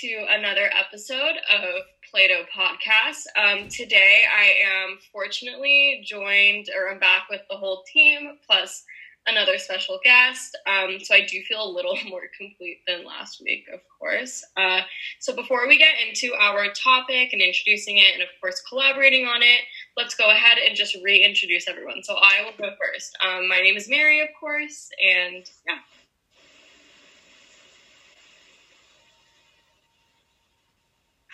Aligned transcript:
to 0.00 0.26
another 0.28 0.68
episode 0.74 1.36
of 1.50 1.82
Plato 2.10 2.44
Podcast. 2.54 3.24
Um, 3.34 3.66
today, 3.70 4.24
I 4.30 4.52
am 4.84 4.98
fortunately 5.10 6.02
joined, 6.04 6.66
or 6.76 6.90
I'm 6.90 6.98
back 6.98 7.28
with 7.30 7.40
the 7.48 7.56
whole 7.56 7.82
team, 7.90 8.36
plus 8.46 8.84
another 9.26 9.56
special 9.56 9.98
guest. 10.04 10.58
Um, 10.66 10.98
so 11.00 11.14
I 11.14 11.22
do 11.22 11.40
feel 11.48 11.64
a 11.64 11.72
little 11.72 11.96
more 12.08 12.24
complete 12.38 12.80
than 12.86 13.06
last 13.06 13.40
week, 13.42 13.64
of 13.72 13.80
course. 13.98 14.44
Uh, 14.58 14.80
so 15.18 15.34
before 15.34 15.66
we 15.66 15.78
get 15.78 15.94
into 16.06 16.34
our 16.34 16.66
topic 16.74 17.30
and 17.32 17.40
introducing 17.40 17.96
it, 17.96 18.12
and 18.12 18.22
of 18.22 18.28
course 18.38 18.60
collaborating 18.68 19.24
on 19.24 19.42
it, 19.42 19.60
let's 19.96 20.14
go 20.14 20.28
ahead 20.28 20.58
and 20.58 20.76
just 20.76 20.94
reintroduce 21.02 21.68
everyone. 21.68 22.02
So 22.02 22.16
I 22.16 22.44
will 22.44 22.52
go 22.58 22.74
first. 22.78 23.16
Um, 23.26 23.48
my 23.48 23.60
name 23.60 23.78
is 23.78 23.88
Mary, 23.88 24.20
of 24.20 24.28
course, 24.38 24.90
and 25.02 25.48
yeah. 25.66 25.78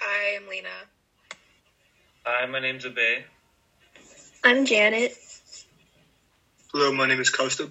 Hi, 0.04 0.36
I'm 0.36 0.48
Lena. 0.48 0.68
Hi, 2.26 2.44
my 2.46 2.58
name's 2.58 2.84
Abe. 2.84 3.22
I'm 4.42 4.66
Janet. 4.66 5.16
Hello, 6.72 6.92
my 6.92 7.06
name 7.06 7.20
is 7.20 7.30
Costa. 7.30 7.70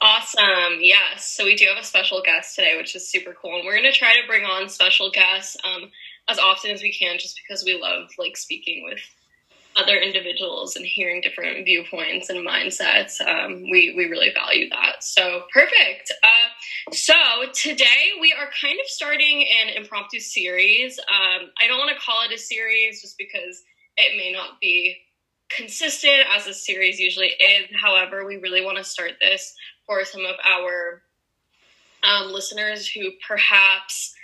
Awesome. 0.00 0.78
Yes. 0.78 1.28
So 1.28 1.44
we 1.44 1.56
do 1.56 1.66
have 1.66 1.82
a 1.82 1.84
special 1.84 2.22
guest 2.22 2.54
today, 2.54 2.76
which 2.76 2.94
is 2.94 3.08
super 3.08 3.34
cool. 3.34 3.56
And 3.56 3.64
we're 3.64 3.72
going 3.72 3.92
to 3.92 3.98
try 3.98 4.20
to 4.20 4.26
bring 4.28 4.44
on 4.44 4.68
special 4.68 5.10
guests 5.10 5.56
um, 5.64 5.90
as 6.28 6.38
often 6.38 6.70
as 6.70 6.80
we 6.80 6.92
can 6.92 7.18
just 7.18 7.40
because 7.42 7.64
we 7.64 7.80
love 7.80 8.10
like 8.16 8.36
speaking 8.36 8.84
with 8.84 9.00
other 9.76 9.96
individuals 9.96 10.76
and 10.76 10.84
hearing 10.84 11.20
different 11.20 11.64
viewpoints 11.64 12.28
and 12.28 12.46
mindsets. 12.46 13.20
Um, 13.20 13.62
we, 13.62 13.94
we 13.96 14.06
really 14.06 14.32
value 14.34 14.68
that. 14.70 15.02
So 15.02 15.44
perfect. 15.52 16.12
Uh, 16.22 16.92
so 16.92 17.14
today 17.54 18.10
we 18.20 18.32
are 18.32 18.50
kind 18.60 18.78
of 18.80 18.86
starting 18.86 19.46
an 19.62 19.74
impromptu 19.76 20.18
series. 20.18 20.98
Um, 20.98 21.50
I 21.60 21.68
don't 21.68 21.78
want 21.78 21.96
to 21.96 22.04
call 22.04 22.24
it 22.24 22.34
a 22.34 22.38
series 22.38 23.00
just 23.00 23.16
because 23.16 23.62
it 23.96 24.16
may 24.16 24.32
not 24.32 24.60
be 24.60 24.96
consistent 25.50 26.24
as 26.34 26.46
a 26.46 26.54
series 26.54 26.98
usually 26.98 27.28
is. 27.28 27.66
However, 27.80 28.26
we 28.26 28.36
really 28.36 28.64
want 28.64 28.78
to 28.78 28.84
start 28.84 29.12
this 29.20 29.54
for 29.86 30.04
some 30.04 30.24
of 30.24 30.36
our 30.48 31.02
um, 32.02 32.32
listeners 32.32 32.88
who 32.88 33.10
perhaps 33.26 34.14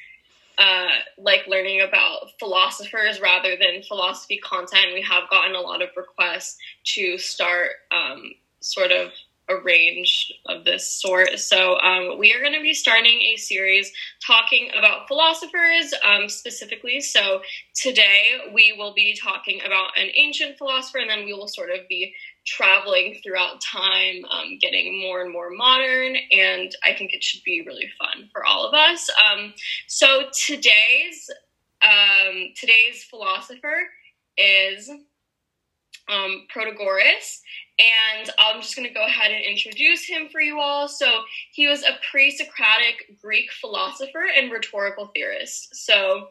uh, 0.59 0.89
like 1.19 1.47
learning 1.47 1.83
about 1.83 2.31
philosophers 2.39 3.21
rather 3.21 3.57
than 3.57 3.83
philosophy 3.87 4.39
content. 4.39 4.95
We 4.95 5.03
have 5.03 5.29
gotten 5.31 5.55
a 5.55 5.61
lot 5.61 5.83
of 5.83 5.91
requests 5.97 6.57
to 6.95 7.19
start 7.19 7.73
um, 7.91 8.33
sort 8.61 8.91
of 8.91 9.11
a 9.48 9.56
range 9.56 10.33
of 10.47 10.64
this 10.64 10.91
sort. 10.91 11.39
So 11.39 11.78
um, 11.78 12.19
we 12.19 12.34
are 12.34 12.41
going 12.41 12.55
to 12.55 12.61
be 12.61 12.75
starting 12.75 13.20
a 13.20 13.36
series 13.36 13.92
talking 14.27 14.70
about 14.77 15.06
philosophers 15.06 15.94
um, 16.05 16.28
specifically. 16.28 17.00
So 17.00 17.42
today 17.74 18.39
we 18.52 18.74
will 18.77 18.92
be 18.94 19.17
talking 19.20 19.61
about 19.64 19.97
an 19.97 20.08
ancient 20.17 20.58
philosopher, 20.58 20.98
and 20.98 21.08
then 21.08 21.24
we 21.24 21.33
will 21.33 21.48
sort 21.48 21.70
of 21.70 21.86
be 21.89 22.14
traveling 22.44 23.19
throughout 23.22 23.61
time, 23.61 24.24
um, 24.30 24.58
getting 24.61 25.00
more 25.00 25.22
and 25.22 25.33
more 25.33 25.50
modern, 25.50 26.17
and 26.33 26.74
I 26.84 26.94
think 26.94 27.12
it 27.12 27.22
should 27.22 27.42
be 27.44 27.64
really 27.67 27.89
fun 27.98 28.28
for 28.33 28.44
all 28.44 28.67
of 28.67 28.74
us. 28.74 29.08
Um, 29.11 29.55
so 29.86 30.28
today's 30.47 31.30
um, 31.83 32.48
today's 32.56 33.05
philosopher 33.05 33.89
is 34.39 34.91
um, 36.09 36.47
Protagoras, 36.55 37.41
and 37.79 38.31
I'm 38.39 38.61
just 38.62 38.77
going 38.77 38.89
to 38.89 38.95
go 38.95 39.05
ahead 39.05 39.31
and 39.31 39.45
introduce 39.45 40.07
him 40.07 40.29
for 40.31 40.41
you 40.41 40.59
all. 40.61 40.89
So 40.89 41.07
he 41.53 41.67
was 41.67 41.83
a 41.83 41.98
pre-Socratic 42.11 43.21
Greek 43.21 43.51
philosopher 43.53 44.25
and 44.36 44.51
rhetorical 44.51 45.11
theorist. 45.14 45.75
So 45.77 46.29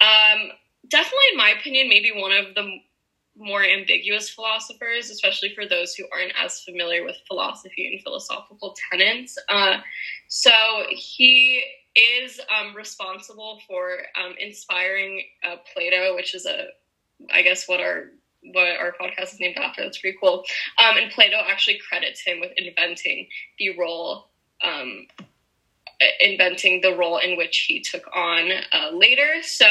um, 0.00 0.50
definitely, 0.88 1.26
in 1.32 1.38
my 1.38 1.54
opinion, 1.58 1.88
maybe 1.88 2.12
one 2.14 2.32
of 2.32 2.54
the 2.54 2.78
more 3.36 3.64
ambiguous 3.64 4.30
philosophers, 4.30 5.10
especially 5.10 5.52
for 5.54 5.66
those 5.66 5.94
who 5.94 6.04
aren't 6.12 6.32
as 6.40 6.60
familiar 6.60 7.04
with 7.04 7.16
philosophy 7.26 7.90
and 7.90 8.00
philosophical 8.02 8.76
tenets. 8.90 9.36
Uh, 9.48 9.78
so 10.28 10.52
he 10.90 11.64
is 11.96 12.40
um, 12.56 12.74
responsible 12.76 13.60
for 13.66 13.98
um, 14.22 14.34
inspiring 14.38 15.22
uh, 15.44 15.56
Plato, 15.72 16.14
which 16.14 16.34
is 16.34 16.46
a, 16.46 16.66
I 17.32 17.42
guess, 17.42 17.68
what 17.68 17.80
our 17.80 18.10
what 18.52 18.76
our 18.78 18.92
podcast 19.00 19.34
is 19.34 19.40
named 19.40 19.56
after. 19.56 19.82
That's 19.82 19.98
pretty 19.98 20.18
cool. 20.20 20.44
Um, 20.78 20.96
and 20.96 21.10
Plato 21.10 21.36
actually 21.46 21.80
credits 21.88 22.20
him 22.20 22.40
with 22.40 22.52
inventing 22.56 23.28
the 23.58 23.76
role, 23.78 24.28
um, 24.62 25.06
inventing 26.20 26.80
the 26.80 26.96
role 26.96 27.18
in 27.18 27.36
which 27.36 27.66
he 27.68 27.80
took 27.80 28.04
on 28.14 28.50
uh, 28.72 28.90
later. 28.92 29.42
So 29.42 29.66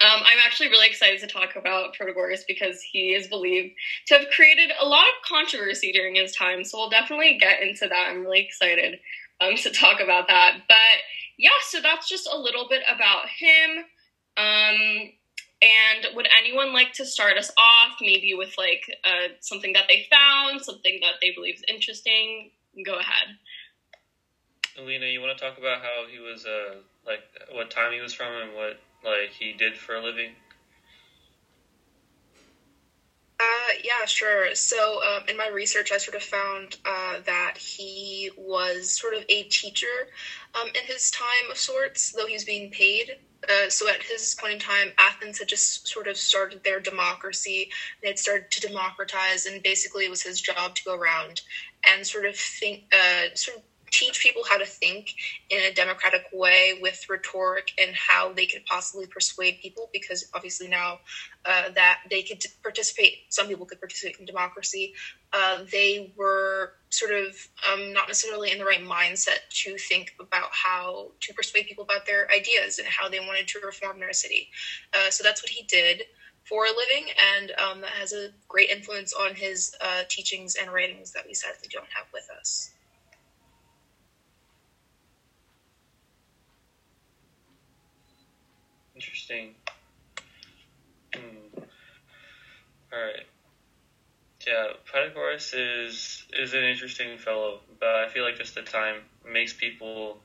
um, 0.00 0.20
I'm 0.24 0.38
actually 0.46 0.68
really 0.68 0.86
excited 0.86 1.18
to 1.20 1.26
talk 1.26 1.56
about 1.56 1.96
Protagoras 1.96 2.42
because 2.46 2.80
he 2.80 3.14
is 3.14 3.26
believed 3.26 3.74
to 4.06 4.18
have 4.18 4.28
created 4.30 4.70
a 4.80 4.86
lot 4.86 5.02
of 5.08 5.28
controversy 5.28 5.90
during 5.90 6.14
his 6.14 6.34
time. 6.36 6.62
So 6.62 6.78
we'll 6.78 6.90
definitely 6.90 7.36
get 7.40 7.62
into 7.62 7.88
that. 7.88 8.06
I'm 8.08 8.22
really 8.22 8.40
excited 8.40 9.00
um, 9.40 9.56
to 9.56 9.70
talk 9.72 10.00
about 10.00 10.28
that. 10.28 10.58
But 10.68 10.76
yeah, 11.36 11.50
so 11.68 11.80
that's 11.80 12.08
just 12.08 12.28
a 12.32 12.38
little 12.38 12.68
bit 12.68 12.82
about 12.88 13.24
him. 13.28 13.84
Um, 14.36 15.12
and 15.62 16.14
would 16.14 16.28
anyone 16.36 16.72
like 16.72 16.92
to 16.94 17.04
start 17.04 17.36
us 17.36 17.50
off, 17.58 17.96
maybe 18.00 18.34
with 18.34 18.56
like 18.56 18.82
uh, 19.04 19.28
something 19.40 19.72
that 19.72 19.84
they 19.88 20.06
found, 20.10 20.62
something 20.62 20.98
that 21.02 21.14
they 21.20 21.32
believe 21.34 21.56
is 21.56 21.64
interesting? 21.68 22.50
Go 22.84 22.94
ahead. 22.94 23.36
Alina, 24.78 25.06
you 25.06 25.20
want 25.20 25.36
to 25.36 25.44
talk 25.44 25.58
about 25.58 25.82
how 25.82 26.04
he 26.08 26.20
was, 26.20 26.46
uh, 26.46 26.76
like, 27.04 27.20
what 27.50 27.68
time 27.70 27.92
he 27.92 28.00
was 28.00 28.14
from 28.14 28.32
and 28.32 28.54
what 28.54 28.78
like 29.04 29.30
he 29.30 29.52
did 29.52 29.76
for 29.76 29.96
a 29.96 30.02
living? 30.02 30.30
Uh, 33.40 33.72
yeah, 33.84 34.04
sure. 34.04 34.52
So, 34.56 35.00
um, 35.04 35.22
in 35.28 35.36
my 35.36 35.46
research, 35.48 35.92
I 35.92 35.98
sort 35.98 36.16
of 36.16 36.22
found 36.22 36.76
uh, 36.84 37.20
that 37.24 37.56
he 37.56 38.30
was 38.36 38.90
sort 38.90 39.14
of 39.14 39.24
a 39.28 39.44
teacher 39.44 40.08
um, 40.60 40.66
in 40.68 40.84
his 40.84 41.10
time 41.12 41.50
of 41.50 41.56
sorts, 41.56 42.10
though 42.12 42.26
he 42.26 42.32
was 42.34 42.44
being 42.44 42.70
paid. 42.70 43.16
Uh, 43.48 43.68
so, 43.68 43.88
at 43.88 44.02
his 44.02 44.34
point 44.34 44.54
in 44.54 44.58
time, 44.58 44.92
Athens 44.98 45.38
had 45.38 45.46
just 45.46 45.86
sort 45.86 46.08
of 46.08 46.16
started 46.16 46.64
their 46.64 46.80
democracy. 46.80 47.70
They 48.02 48.08
had 48.08 48.18
started 48.18 48.50
to 48.50 48.60
democratize, 48.60 49.46
and 49.46 49.62
basically, 49.62 50.04
it 50.04 50.10
was 50.10 50.22
his 50.22 50.40
job 50.40 50.74
to 50.74 50.84
go 50.84 50.94
around 50.96 51.42
and 51.86 52.04
sort 52.04 52.26
of 52.26 52.36
think, 52.36 52.92
uh, 52.92 53.34
sort 53.34 53.58
of 53.58 53.62
teach 53.90 54.20
people 54.20 54.42
how 54.48 54.56
to 54.56 54.66
think 54.66 55.14
in 55.50 55.60
a 55.62 55.72
democratic 55.72 56.24
way 56.32 56.78
with 56.80 57.04
rhetoric 57.08 57.72
and 57.78 57.94
how 57.94 58.32
they 58.32 58.46
could 58.46 58.64
possibly 58.66 59.06
persuade 59.06 59.58
people 59.60 59.90
because 59.92 60.28
obviously 60.34 60.68
now 60.68 60.98
uh, 61.44 61.70
that 61.74 62.00
they 62.10 62.22
could 62.22 62.42
participate 62.62 63.18
some 63.28 63.46
people 63.46 63.66
could 63.66 63.80
participate 63.80 64.16
in 64.18 64.26
democracy. 64.26 64.94
Uh, 65.32 65.58
they 65.70 66.12
were 66.16 66.72
sort 66.90 67.12
of 67.12 67.36
um, 67.70 67.92
not 67.92 68.08
necessarily 68.08 68.50
in 68.50 68.58
the 68.58 68.64
right 68.64 68.82
mindset 68.82 69.38
to 69.50 69.76
think 69.78 70.14
about 70.20 70.48
how 70.52 71.12
to 71.20 71.34
persuade 71.34 71.66
people 71.66 71.84
about 71.84 72.06
their 72.06 72.30
ideas 72.30 72.78
and 72.78 72.88
how 72.88 73.08
they 73.08 73.20
wanted 73.20 73.46
to 73.46 73.58
reform 73.64 74.00
their 74.00 74.12
city. 74.12 74.48
Uh, 74.94 75.10
so 75.10 75.22
that's 75.22 75.42
what 75.42 75.50
he 75.50 75.64
did 75.64 76.02
for 76.44 76.64
a 76.64 76.70
living 76.70 77.12
and 77.36 77.52
um, 77.58 77.80
that 77.82 77.90
has 77.90 78.12
a 78.12 78.30
great 78.48 78.70
influence 78.70 79.12
on 79.12 79.34
his 79.34 79.74
uh, 79.82 80.02
teachings 80.08 80.54
and 80.54 80.72
writings 80.72 81.12
that 81.12 81.26
we 81.26 81.34
sadly 81.34 81.68
don't 81.70 81.88
have 81.94 82.06
with 82.12 82.28
us 82.40 82.70
Interesting. 88.98 89.54
Hmm. 91.14 91.46
All 92.92 92.98
right. 93.00 93.24
Yeah, 94.44 94.72
Protagoras 94.84 95.52
is 95.54 96.24
is 96.32 96.52
an 96.52 96.64
interesting 96.64 97.16
fellow, 97.18 97.60
but 97.78 97.94
I 97.94 98.08
feel 98.08 98.24
like 98.24 98.36
just 98.38 98.56
the 98.56 98.62
time 98.62 99.04
makes 99.24 99.52
people. 99.52 100.18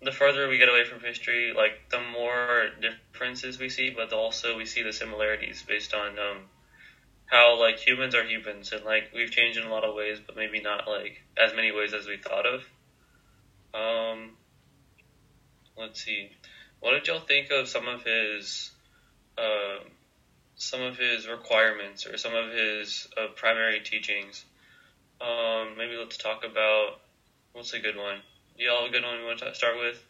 The 0.00 0.12
further 0.12 0.48
we 0.48 0.56
get 0.58 0.70
away 0.70 0.84
from 0.84 1.00
history, 1.00 1.52
like 1.54 1.74
the 1.90 2.00
more 2.00 2.70
differences 2.80 3.58
we 3.58 3.68
see, 3.68 3.90
but 3.90 4.12
also 4.14 4.56
we 4.56 4.64
see 4.64 4.82
the 4.82 4.92
similarities 4.92 5.62
based 5.68 5.92
on 5.92 6.18
um, 6.18 6.46
how 7.26 7.56
like 7.56 7.78
humans 7.78 8.14
are 8.14 8.24
humans, 8.24 8.72
and 8.72 8.84
like 8.84 9.10
we've 9.12 9.30
changed 9.30 9.58
in 9.58 9.64
a 9.66 9.70
lot 9.70 9.84
of 9.84 9.94
ways, 9.94 10.18
but 10.26 10.36
maybe 10.36 10.60
not 10.60 10.88
like 10.88 11.22
as 11.36 11.52
many 11.52 11.72
ways 11.72 11.92
as 11.94 12.06
we 12.06 12.16
thought 12.16 12.46
of. 12.46 12.62
Um, 13.74 14.34
let's 15.76 16.02
see. 16.04 16.30
What 16.80 16.92
did 16.92 17.06
y'all 17.08 17.20
think 17.20 17.50
of 17.50 17.68
some 17.68 17.88
of 17.88 18.04
his, 18.04 18.70
uh, 19.36 19.78
some 20.56 20.80
of 20.80 20.96
his 20.96 21.26
requirements 21.26 22.06
or 22.06 22.16
some 22.16 22.34
of 22.34 22.52
his 22.52 23.08
uh, 23.16 23.28
primary 23.34 23.80
teachings? 23.80 24.44
Um, 25.20 25.76
maybe 25.76 25.96
let's 25.96 26.16
talk 26.16 26.44
about 26.44 27.00
what's 27.52 27.72
a 27.72 27.80
good 27.80 27.96
one. 27.96 28.18
Y'all 28.56 28.82
have 28.82 28.90
a 28.90 28.92
good 28.92 29.02
one 29.02 29.18
you 29.18 29.26
want 29.26 29.40
to 29.40 29.54
start 29.54 29.78
with? 29.78 30.04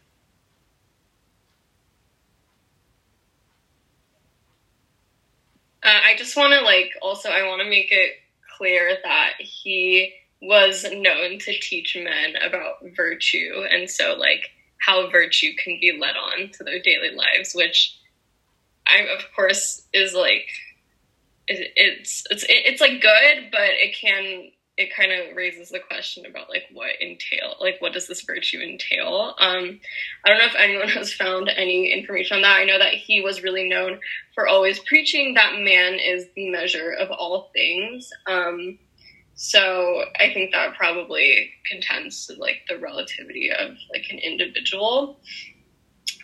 Uh, 5.81 5.99
I 6.05 6.15
just 6.17 6.35
want 6.35 6.53
to 6.53 6.61
like 6.61 6.91
also 7.01 7.29
I 7.29 7.47
want 7.47 7.61
to 7.61 7.69
make 7.69 7.91
it 7.91 8.11
clear 8.57 8.97
that 9.03 9.33
he 9.39 10.13
was 10.41 10.83
known 10.83 11.39
to 11.39 11.59
teach 11.59 11.95
men 11.95 12.35
about 12.41 12.75
virtue, 12.95 13.65
and 13.69 13.89
so 13.89 14.15
like 14.15 14.51
how 14.79 15.09
virtue 15.09 15.51
can 15.61 15.77
be 15.79 15.97
led 15.99 16.15
on 16.15 16.49
to 16.53 16.63
their 16.63 16.81
daily 16.81 17.11
lives, 17.15 17.53
which 17.53 17.97
I 18.87 19.01
of 19.01 19.23
course 19.35 19.83
is 19.93 20.13
like 20.13 20.47
it, 21.47 21.71
it's 21.75 22.23
it's 22.29 22.45
it's 22.47 22.81
like 22.81 23.01
good, 23.01 23.51
but 23.51 23.61
it 23.61 23.95
can 23.95 24.51
it 24.77 24.95
kind 24.95 25.11
of 25.11 25.35
raises 25.35 25.69
the 25.69 25.79
question 25.79 26.25
about 26.25 26.49
like 26.49 26.63
what 26.71 26.91
entail 27.01 27.55
like 27.59 27.75
what 27.79 27.91
does 27.91 28.07
this 28.07 28.21
virtue 28.21 28.59
entail? 28.59 29.35
Um 29.37 29.79
i 30.25 30.29
don't 30.29 30.39
know 30.39 30.45
if 30.45 30.55
anyone 30.57 30.87
has 30.99 31.13
found 31.13 31.49
any 31.49 31.91
information 31.91 32.37
on 32.37 32.41
that. 32.43 32.59
I 32.59 32.65
know 32.65 32.79
that 32.79 32.93
he 32.93 33.21
was 33.21 33.43
really 33.43 33.69
known 33.69 33.99
for 34.33 34.47
always 34.47 34.79
preaching 34.79 35.33
that 35.33 35.59
man 35.59 35.95
is 35.95 36.27
the 36.35 36.49
measure 36.49 36.91
of 36.91 37.11
all 37.11 37.49
things. 37.53 38.09
Um 38.25 38.79
so 39.41 40.03
i 40.19 40.33
think 40.33 40.51
that 40.51 40.75
probably 40.75 41.49
contends 41.65 42.27
to 42.27 42.33
like 42.33 42.57
the 42.67 42.77
relativity 42.77 43.49
of 43.51 43.69
like 43.93 44.05
an 44.09 44.19
individual. 44.19 45.19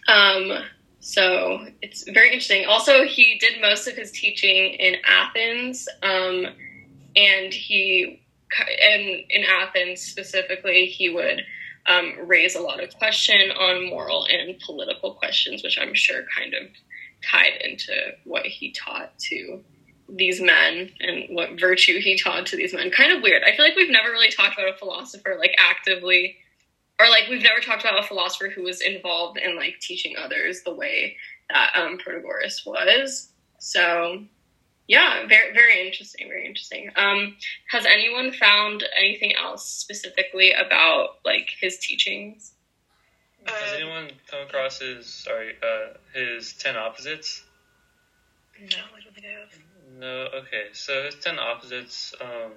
Um 0.08 0.52
so 1.00 1.66
it's 1.82 2.04
very 2.10 2.28
interesting. 2.28 2.66
Also 2.66 3.04
he 3.04 3.38
did 3.40 3.62
most 3.62 3.88
of 3.88 3.96
his 3.96 4.12
teaching 4.12 4.74
in 4.74 4.96
athens 5.06 5.88
um 6.04 6.48
and 7.16 7.54
he 7.54 8.22
and 8.60 9.24
in 9.30 9.44
Athens 9.44 10.02
specifically, 10.02 10.86
he 10.86 11.10
would 11.10 11.42
um, 11.88 12.14
raise 12.26 12.56
a 12.56 12.62
lot 12.62 12.84
of 12.84 12.96
question 12.98 13.52
on 13.52 13.90
moral 13.90 14.26
and 14.26 14.60
political 14.60 15.14
questions, 15.14 15.64
which 15.64 15.78
I'm 15.80 15.94
sure 15.94 16.24
kind 16.36 16.54
of 16.54 16.70
tied 17.24 17.62
into 17.62 17.94
what 18.24 18.46
he 18.46 18.72
taught 18.72 19.18
to 19.30 19.64
these 20.08 20.40
men 20.42 20.92
and 21.00 21.36
what 21.36 21.60
virtue 21.60 22.00
he 22.00 22.18
taught 22.18 22.46
to 22.48 22.56
these 22.56 22.74
men. 22.74 22.92
Kind 22.92 23.12
of 23.12 23.22
weird. 23.24 23.44
I 23.44 23.56
feel 23.56 23.66
like 23.66 23.76
we've 23.76 23.90
never 23.90 24.10
really 24.10 24.30
talked 24.30 24.58
about 24.58 24.74
a 24.74 24.78
philosopher 24.78 25.36
like 25.40 25.56
actively, 25.58 26.38
or 27.00 27.10
like 27.10 27.24
we've 27.30 27.42
never 27.42 27.60
talked 27.60 27.84
about 27.84 28.04
a 28.04 28.08
philosopher 28.08 28.50
who 28.50 28.64
was 28.64 28.82
involved 28.82 29.38
in 29.38 29.56
like 29.56 29.80
teaching 29.80 30.16
others 30.18 30.62
the 30.64 30.74
way 30.74 31.18
that 31.50 31.72
um, 31.76 31.98
Protagoras 31.98 32.66
was. 32.66 33.30
So 33.60 34.24
yeah, 34.88 35.26
very 35.28 35.54
very 35.54 35.88
interesting, 35.88 36.28
very 36.28 36.46
interesting. 36.46 36.92
Um, 36.96 37.36
has 37.72 37.86
anyone 37.88 38.32
found 38.32 38.84
anything 38.98 39.34
else 39.36 39.66
specifically 39.68 40.52
about 40.52 41.18
like 41.26 41.50
his 41.60 41.80
teachings? 41.80 42.52
Has 43.46 43.74
Uh, 43.74 43.76
anyone 43.76 44.12
come 44.30 44.42
across 44.42 44.80
his 44.80 45.08
sorry 45.08 45.54
uh, 45.64 45.98
his 46.14 46.54
ten 46.54 46.76
opposites? 46.76 47.44
no, 48.60 48.68
I 48.68 49.02
don't 49.04 49.14
think 49.14 49.26
I 49.26 49.40
have. 49.40 49.50
No. 49.98 50.28
Okay. 50.34 50.68
So 50.74 51.04
his 51.04 51.16
ten 51.16 51.40
opposites. 51.40 52.14
Um, 52.20 52.52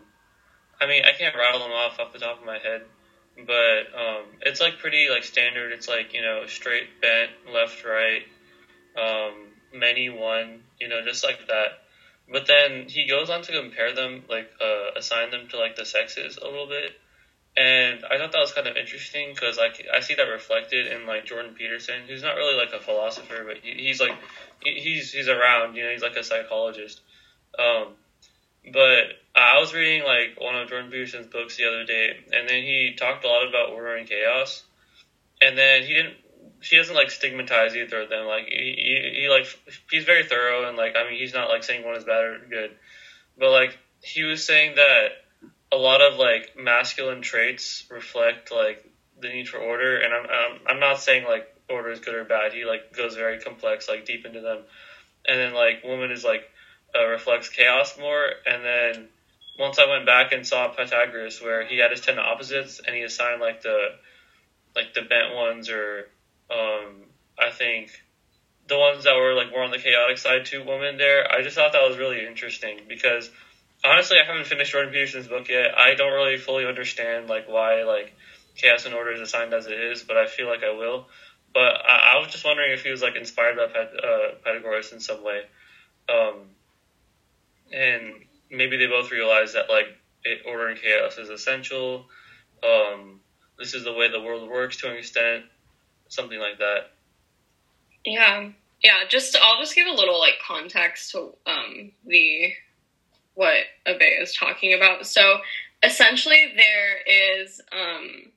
I 0.81 0.87
mean, 0.87 1.05
I 1.05 1.13
can't 1.13 1.35
rattle 1.37 1.61
them 1.61 1.73
off 1.73 1.99
off 2.01 2.13
the 2.13 2.19
top 2.19 2.39
of 2.39 2.45
my 2.45 2.59
head, 2.59 2.83
but 3.37 3.95
um, 3.95 4.27
it's 4.43 4.61
like 4.61 4.79
pretty 4.79 5.09
like 5.09 5.25
standard. 5.25 5.73
It's 5.73 5.89
like 5.89 6.15
you 6.15 6.23
know 6.23 6.47
straight, 6.47 7.01
bent, 7.01 7.31
left, 7.53 7.85
right, 7.85 8.23
um, 8.97 9.49
many, 9.73 10.09
one. 10.09 10.63
You 10.81 10.89
know, 10.89 11.03
just 11.05 11.25
like 11.25 11.47
that. 11.49 11.79
But 12.31 12.47
then 12.47 12.89
he 12.89 13.07
goes 13.07 13.31
on 13.31 13.43
to 13.43 13.53
compare 13.53 13.93
them, 13.93 14.25
like 14.29 14.49
uh, 14.61 14.91
assign 14.97 15.31
them 15.31 15.49
to 15.49 15.59
like 15.59 15.77
the 15.77 15.85
sexes 15.85 16.39
a 16.39 16.45
little 16.45 16.69
bit, 16.69 16.93
and 17.57 18.05
I 18.05 18.19
thought 18.19 18.33
that 18.33 18.39
was 18.39 18.53
kind 18.53 18.67
of 18.67 18.77
interesting 18.77 19.33
because 19.33 19.57
like 19.57 19.85
I 19.93 20.01
see 20.01 20.15
that 20.15 20.25
reflected 20.25 20.89
in 20.89 21.07
like 21.07 21.25
Jordan 21.25 21.55
Peterson, 21.55 22.03
who's 22.07 22.23
not 22.23 22.37
really 22.37 22.55
like 22.55 22.73
a 22.73 22.81
philosopher, 22.81 23.45
but 23.45 23.59
he, 23.59 23.73
he's 23.73 24.01
like 24.01 24.17
he, 24.63 24.75
he's 24.75 25.13
he's 25.13 25.29
around, 25.29 25.75
you 25.75 25.85
know, 25.85 25.91
he's 25.91 26.03
like 26.03 26.17
a 26.17 26.23
psychologist. 26.25 27.01
Um, 27.57 27.95
but 28.73 29.05
I 29.35 29.59
was 29.61 29.73
reading 29.73 30.05
like 30.05 30.39
one 30.39 30.57
of 30.57 30.69
Jordan 30.69 30.91
Peterson's 30.91 31.29
books 31.29 31.57
the 31.57 31.67
other 31.67 31.85
day, 31.85 32.17
and 32.33 32.49
then 32.49 32.63
he 32.63 32.95
talked 32.99 33.25
a 33.25 33.29
lot 33.29 33.49
about 33.49 33.71
order 33.71 33.95
and 33.95 34.09
chaos, 34.09 34.63
and 35.41 35.57
then 35.57 35.85
he 35.85 35.95
didn't 35.95 36.17
he 36.63 36.77
doesn't 36.77 36.95
like 36.95 37.11
stigmatize 37.11 37.75
either 37.77 38.03
of 38.03 38.09
them. 38.09 38.27
Like 38.27 38.47
he, 38.47 38.75
he, 38.77 39.21
he 39.23 39.29
like 39.29 39.47
he's 39.91 40.05
very 40.05 40.25
thorough 40.25 40.69
and 40.69 40.77
like 40.77 40.97
I 40.97 41.05
mean 41.05 41.19
he's 41.19 41.35
not 41.35 41.49
like 41.49 41.63
saying 41.63 41.85
one 41.85 41.97
is 41.97 42.05
bad 42.05 42.25
or 42.25 42.39
good, 42.49 42.75
but 43.37 43.51
like 43.51 43.79
he 44.03 44.25
was 44.25 44.45
saying 44.45 44.77
that 44.77 45.09
a 45.71 45.77
lot 45.77 46.01
of 46.01 46.19
like 46.19 46.57
masculine 46.57 47.23
traits 47.23 47.85
reflect 47.91 48.51
like 48.51 48.85
the 49.21 49.29
need 49.29 49.49
for 49.49 49.59
order, 49.59 49.99
and 49.99 50.13
I'm 50.13 50.27
I'm, 50.27 50.61
I'm 50.67 50.81
not 50.81 51.01
saying 51.01 51.25
like 51.27 51.53
order 51.69 51.91
is 51.91 52.01
good 52.01 52.15
or 52.15 52.25
bad. 52.25 52.53
He 52.53 52.65
like 52.65 52.93
goes 52.93 53.15
very 53.15 53.39
complex, 53.39 53.89
like 53.89 54.07
deep 54.07 54.25
into 54.27 54.41
them, 54.41 54.59
and 55.27 55.39
then 55.39 55.55
like 55.55 55.85
woman 55.85 56.11
is 56.11 56.25
like 56.25 56.43
uh, 56.95 57.07
reflects 57.07 57.49
chaos 57.49 57.99
more, 57.99 58.31
and 58.47 58.65
then 58.65 59.09
once 59.59 59.79
I 59.79 59.87
went 59.87 60.07
back 60.07 60.33
and 60.33 60.47
saw 60.47 60.69
Pythagoras 60.69 61.43
where 61.43 61.65
he 61.65 61.79
had 61.79 61.91
his 61.91 62.01
ten 62.01 62.19
opposites 62.19 62.81
and 62.85 62.95
he 62.95 63.03
assigned 63.03 63.41
like 63.41 63.63
the 63.63 63.89
like 64.77 64.95
the 64.95 65.03
bent 65.03 65.35
ones 65.35 65.69
or 65.69 66.09
um, 66.51 67.07
I 67.39 67.51
think 67.51 67.91
the 68.69 68.79
ones 68.79 69.05
that 69.05 69.17
were 69.17 69.35
like 69.35 69.51
more 69.51 69.65
on 69.65 69.71
the 69.71 69.79
chaotic 69.79 70.19
side 70.19 70.47
to 70.47 70.63
women 70.63 70.97
there. 70.99 71.31
I 71.31 71.43
just 71.43 71.57
thought 71.57 71.73
that 71.73 71.83
was 71.83 71.97
really 71.97 72.25
interesting 72.25 72.81
because 72.89 73.31
honestly, 73.85 74.19
I 74.19 74.25
haven't 74.25 74.47
finished 74.47 74.73
Jordan 74.73 74.93
Peterson's 74.93 75.27
book 75.27 75.49
yet. 75.49 75.77
I 75.77 75.95
don't 75.95 76.13
really 76.13 76.37
fully 76.37 76.67
understand 76.67 77.29
like 77.29 77.49
why 77.49 77.83
like 77.83 78.15
chaos 78.57 78.85
and 78.87 78.95
order 78.95 79.13
is 79.13 79.21
assigned 79.21 79.55
as 79.55 79.67
it 79.67 79.79
is, 79.79 80.03
but 80.03 80.17
I 80.17 80.27
feel 80.27 80.47
like 80.47 80.63
I 80.63 80.71
will. 80.71 81.07
But 81.53 81.81
I, 81.85 82.15
I 82.15 82.19
was 82.19 82.29
just 82.31 82.45
wondering 82.45 82.73
if 82.73 82.83
he 82.83 82.91
was 82.91 83.03
like 83.03 83.17
inspired 83.17 83.57
by 83.57 83.65
uh, 83.65 84.35
Pythagoras 84.45 84.93
in 84.93 85.01
some 85.01 85.23
way, 85.23 85.45
um, 86.09 86.51
and 87.73 88.15
maybe 88.51 88.77
they 88.77 88.87
both 88.87 89.11
realize 89.11 89.53
that 89.53 89.69
like 89.69 89.87
it, 90.25 90.43
order 90.47 90.69
and 90.69 90.81
chaos 90.81 91.19
is 91.19 91.29
essential. 91.29 92.07
Um, 92.63 93.21
this 93.59 93.75
is 93.75 93.85
the 93.85 93.93
way 93.93 94.11
the 94.11 94.21
world 94.21 94.49
works 94.49 94.77
to 94.79 94.91
an 94.91 94.97
extent 94.97 95.45
something 96.09 96.39
like 96.39 96.59
that. 96.59 96.91
Yeah, 98.05 98.49
yeah. 98.83 98.97
Just 99.09 99.37
I'll 99.41 99.61
just 99.61 99.75
give 99.75 99.87
a 99.87 99.93
little 99.93 100.19
like 100.19 100.35
context 100.47 101.13
to 101.13 101.35
um, 101.47 101.93
the 102.07 102.53
what 103.35 103.65
Abe 103.87 104.03
is 104.21 104.35
talking 104.35 104.75
about. 104.75 105.07
So 105.07 105.39
essentially, 105.83 106.53
there 106.57 107.43
is 107.43 107.61
um, 107.73 108.33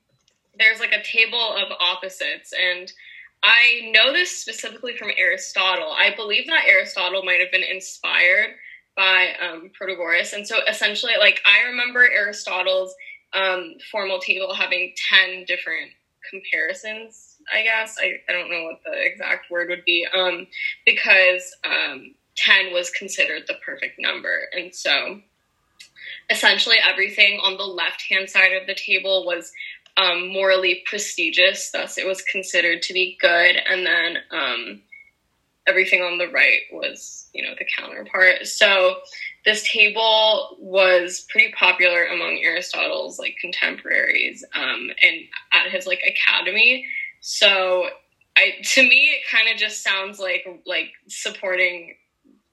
there's 0.58 0.80
like 0.80 0.92
a 0.92 1.02
table 1.02 1.56
of 1.56 1.72
opposites, 1.80 2.52
and 2.52 2.92
I 3.42 3.90
know 3.92 4.12
this 4.12 4.30
specifically 4.30 4.96
from 4.96 5.10
Aristotle. 5.16 5.92
I 5.92 6.14
believe 6.14 6.46
that 6.46 6.64
Aristotle 6.68 7.22
might 7.24 7.40
have 7.40 7.50
been 7.50 7.64
inspired 7.64 8.54
by 8.96 9.34
um, 9.40 9.70
Protagoras, 9.80 10.32
and 10.32 10.46
so 10.46 10.56
essentially, 10.68 11.14
like 11.18 11.40
I 11.46 11.68
remember 11.68 12.00
Aristotle's 12.00 12.94
um, 13.32 13.74
formal 13.90 14.18
table 14.18 14.54
having 14.54 14.94
ten 15.10 15.44
different 15.46 15.90
comparisons 16.30 17.32
I 17.52 17.62
guess. 17.62 17.96
I, 18.00 18.20
I 18.28 18.32
don't 18.32 18.50
know 18.50 18.64
what 18.64 18.80
the 18.84 19.00
exact 19.00 19.50
word 19.50 19.68
would 19.70 19.84
be. 19.84 20.06
Um, 20.14 20.46
because 20.84 21.54
um, 21.64 22.14
10 22.36 22.72
was 22.72 22.90
considered 22.90 23.44
the 23.46 23.54
perfect 23.64 23.96
number. 23.98 24.48
And 24.56 24.74
so 24.74 25.20
essentially 26.30 26.76
everything 26.82 27.40
on 27.42 27.56
the 27.56 27.64
left 27.64 28.02
hand 28.08 28.28
side 28.28 28.52
of 28.52 28.66
the 28.66 28.74
table 28.74 29.24
was 29.26 29.52
um, 29.96 30.28
morally 30.32 30.82
prestigious, 30.86 31.70
thus, 31.70 31.98
it 31.98 32.06
was 32.06 32.22
considered 32.22 32.80
to 32.82 32.94
be 32.94 33.18
good. 33.20 33.56
And 33.56 33.86
then 33.86 34.16
um, 34.30 34.82
everything 35.66 36.02
on 36.02 36.18
the 36.18 36.28
right 36.28 36.60
was, 36.72 37.28
you 37.32 37.42
know, 37.42 37.54
the 37.58 37.66
counterpart. 37.78 38.46
So 38.46 38.96
this 39.44 39.68
table 39.68 40.56
was 40.58 41.26
pretty 41.30 41.52
popular 41.52 42.04
among 42.06 42.38
Aristotle's 42.42 43.18
like 43.18 43.36
contemporaries 43.40 44.44
um, 44.54 44.90
and 45.02 45.16
at 45.52 45.70
his 45.70 45.86
like 45.86 46.02
academy. 46.06 46.86
So 47.20 47.88
I 48.36 48.54
to 48.62 48.82
me 48.82 49.10
it 49.10 49.22
kind 49.30 49.48
of 49.52 49.56
just 49.56 49.82
sounds 49.82 50.18
like 50.18 50.44
like 50.66 50.90
supporting 51.08 51.94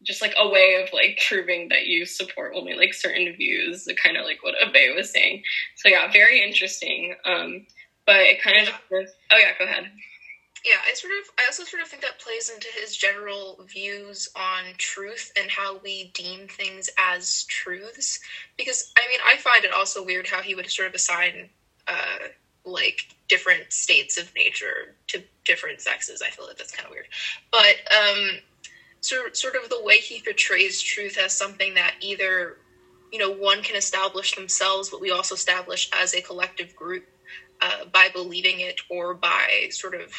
just 0.04 0.22
like 0.22 0.34
a 0.40 0.48
way 0.48 0.82
of 0.82 0.94
like 0.94 1.20
proving 1.28 1.70
that 1.70 1.86
you 1.86 2.06
support 2.06 2.54
only 2.56 2.74
like 2.74 2.94
certain 2.94 3.36
views, 3.36 3.88
kind 4.02 4.18
of 4.18 4.26
like 4.26 4.44
what 4.44 4.56
Abe 4.62 4.96
was 4.96 5.12
saying. 5.12 5.44
So 5.76 5.90
yeah, 5.90 6.12
very 6.12 6.42
interesting. 6.42 7.16
Um, 7.26 7.66
but 8.06 8.18
it 8.18 8.42
kind 8.42 8.58
of 8.58 8.74
just 8.90 9.16
oh 9.32 9.38
yeah, 9.38 9.52
go 9.58 9.66
ahead. 9.66 9.86
Yeah, 10.66 10.76
I 10.90 10.94
sort 10.94 11.14
of 11.14 11.30
I 11.40 11.46
also 11.46 11.64
sort 11.64 11.82
of 11.82 11.88
think 11.88 12.02
that 12.02 12.20
plays 12.20 12.50
into 12.50 12.68
his 12.80 12.96
general 12.96 13.60
views 13.66 14.28
on 14.36 14.74
truth 14.78 15.32
and 15.40 15.50
how 15.50 15.78
we 15.84 16.12
deem 16.14 16.48
things 16.48 16.90
as 16.98 17.46
truths. 17.46 18.20
Because 18.58 18.92
I 18.98 19.08
mean, 19.10 19.20
I 19.26 19.38
find 19.38 19.64
it 19.64 19.72
also 19.74 20.04
weird 20.04 20.28
how 20.28 20.42
he 20.42 20.56
would 20.56 20.70
sort 20.70 20.90
of 20.90 20.96
assign 20.96 21.50
uh, 21.88 22.28
like 22.66 23.08
different 23.30 23.72
states 23.72 24.18
of 24.18 24.34
nature 24.36 24.96
to 25.08 25.24
different 25.46 25.82
sexes. 25.82 26.22
I 26.22 26.30
feel 26.30 26.46
like 26.46 26.58
that's 26.58 26.76
kind 26.76 26.86
of 26.86 26.92
weird, 26.92 27.08
but 27.52 27.76
um, 27.96 28.40
sort 29.02 29.38
sort 29.38 29.56
of 29.56 29.70
the 29.70 29.82
way 29.82 29.98
he 30.00 30.22
portrays 30.22 30.82
truth 30.82 31.18
as 31.18 31.36
something 31.36 31.74
that 31.76 31.96
either 32.02 32.58
you 33.14 33.20
know 33.20 33.32
one 33.32 33.64
can 33.64 33.78
establish 33.78 34.36
themselves, 34.36 34.90
but 34.90 35.00
we 35.00 35.12
also 35.12 35.36
establish 35.36 35.90
as 35.94 36.14
a 36.14 36.22
collective 36.22 36.76
group 36.76 37.06
uh, 37.62 37.86
by 37.94 38.10
believing 38.10 38.60
it 38.60 38.82
or 38.90 39.14
by 39.14 39.68
sort 39.72 39.96
of 39.96 40.12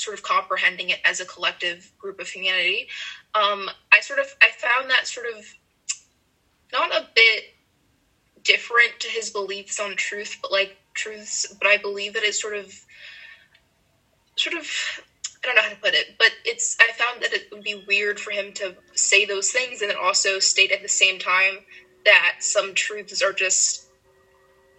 sort 0.00 0.14
of 0.14 0.22
comprehending 0.22 0.90
it 0.90 1.00
as 1.04 1.20
a 1.20 1.26
collective 1.26 1.92
group 1.98 2.20
of 2.20 2.28
humanity. 2.28 2.88
Um, 3.34 3.70
I 3.92 4.00
sort 4.00 4.18
of 4.18 4.34
I 4.42 4.50
found 4.50 4.90
that 4.90 5.06
sort 5.06 5.26
of 5.26 5.44
not 6.72 6.94
a 6.94 7.08
bit 7.14 7.44
different 8.42 8.98
to 9.00 9.08
his 9.08 9.30
beliefs 9.30 9.78
on 9.78 9.96
truth, 9.96 10.38
but 10.40 10.50
like 10.50 10.76
truths. 10.94 11.46
But 11.60 11.68
I 11.68 11.76
believe 11.76 12.14
that 12.14 12.22
it 12.22 12.34
sort 12.34 12.56
of 12.56 12.72
sort 14.36 14.56
of 14.56 14.66
I 15.42 15.46
don't 15.46 15.56
know 15.56 15.62
how 15.62 15.70
to 15.70 15.76
put 15.76 15.94
it, 15.94 16.16
but 16.18 16.32
it's 16.44 16.76
I 16.80 16.92
found 16.92 17.22
that 17.22 17.32
it 17.32 17.48
would 17.52 17.62
be 17.62 17.84
weird 17.86 18.18
for 18.18 18.30
him 18.30 18.52
to 18.54 18.76
say 18.94 19.24
those 19.24 19.50
things 19.50 19.82
and 19.82 19.90
then 19.90 19.98
also 19.98 20.38
state 20.38 20.72
at 20.72 20.82
the 20.82 20.88
same 20.88 21.18
time 21.18 21.58
that 22.04 22.36
some 22.40 22.74
truths 22.74 23.22
are 23.22 23.32
just 23.32 23.89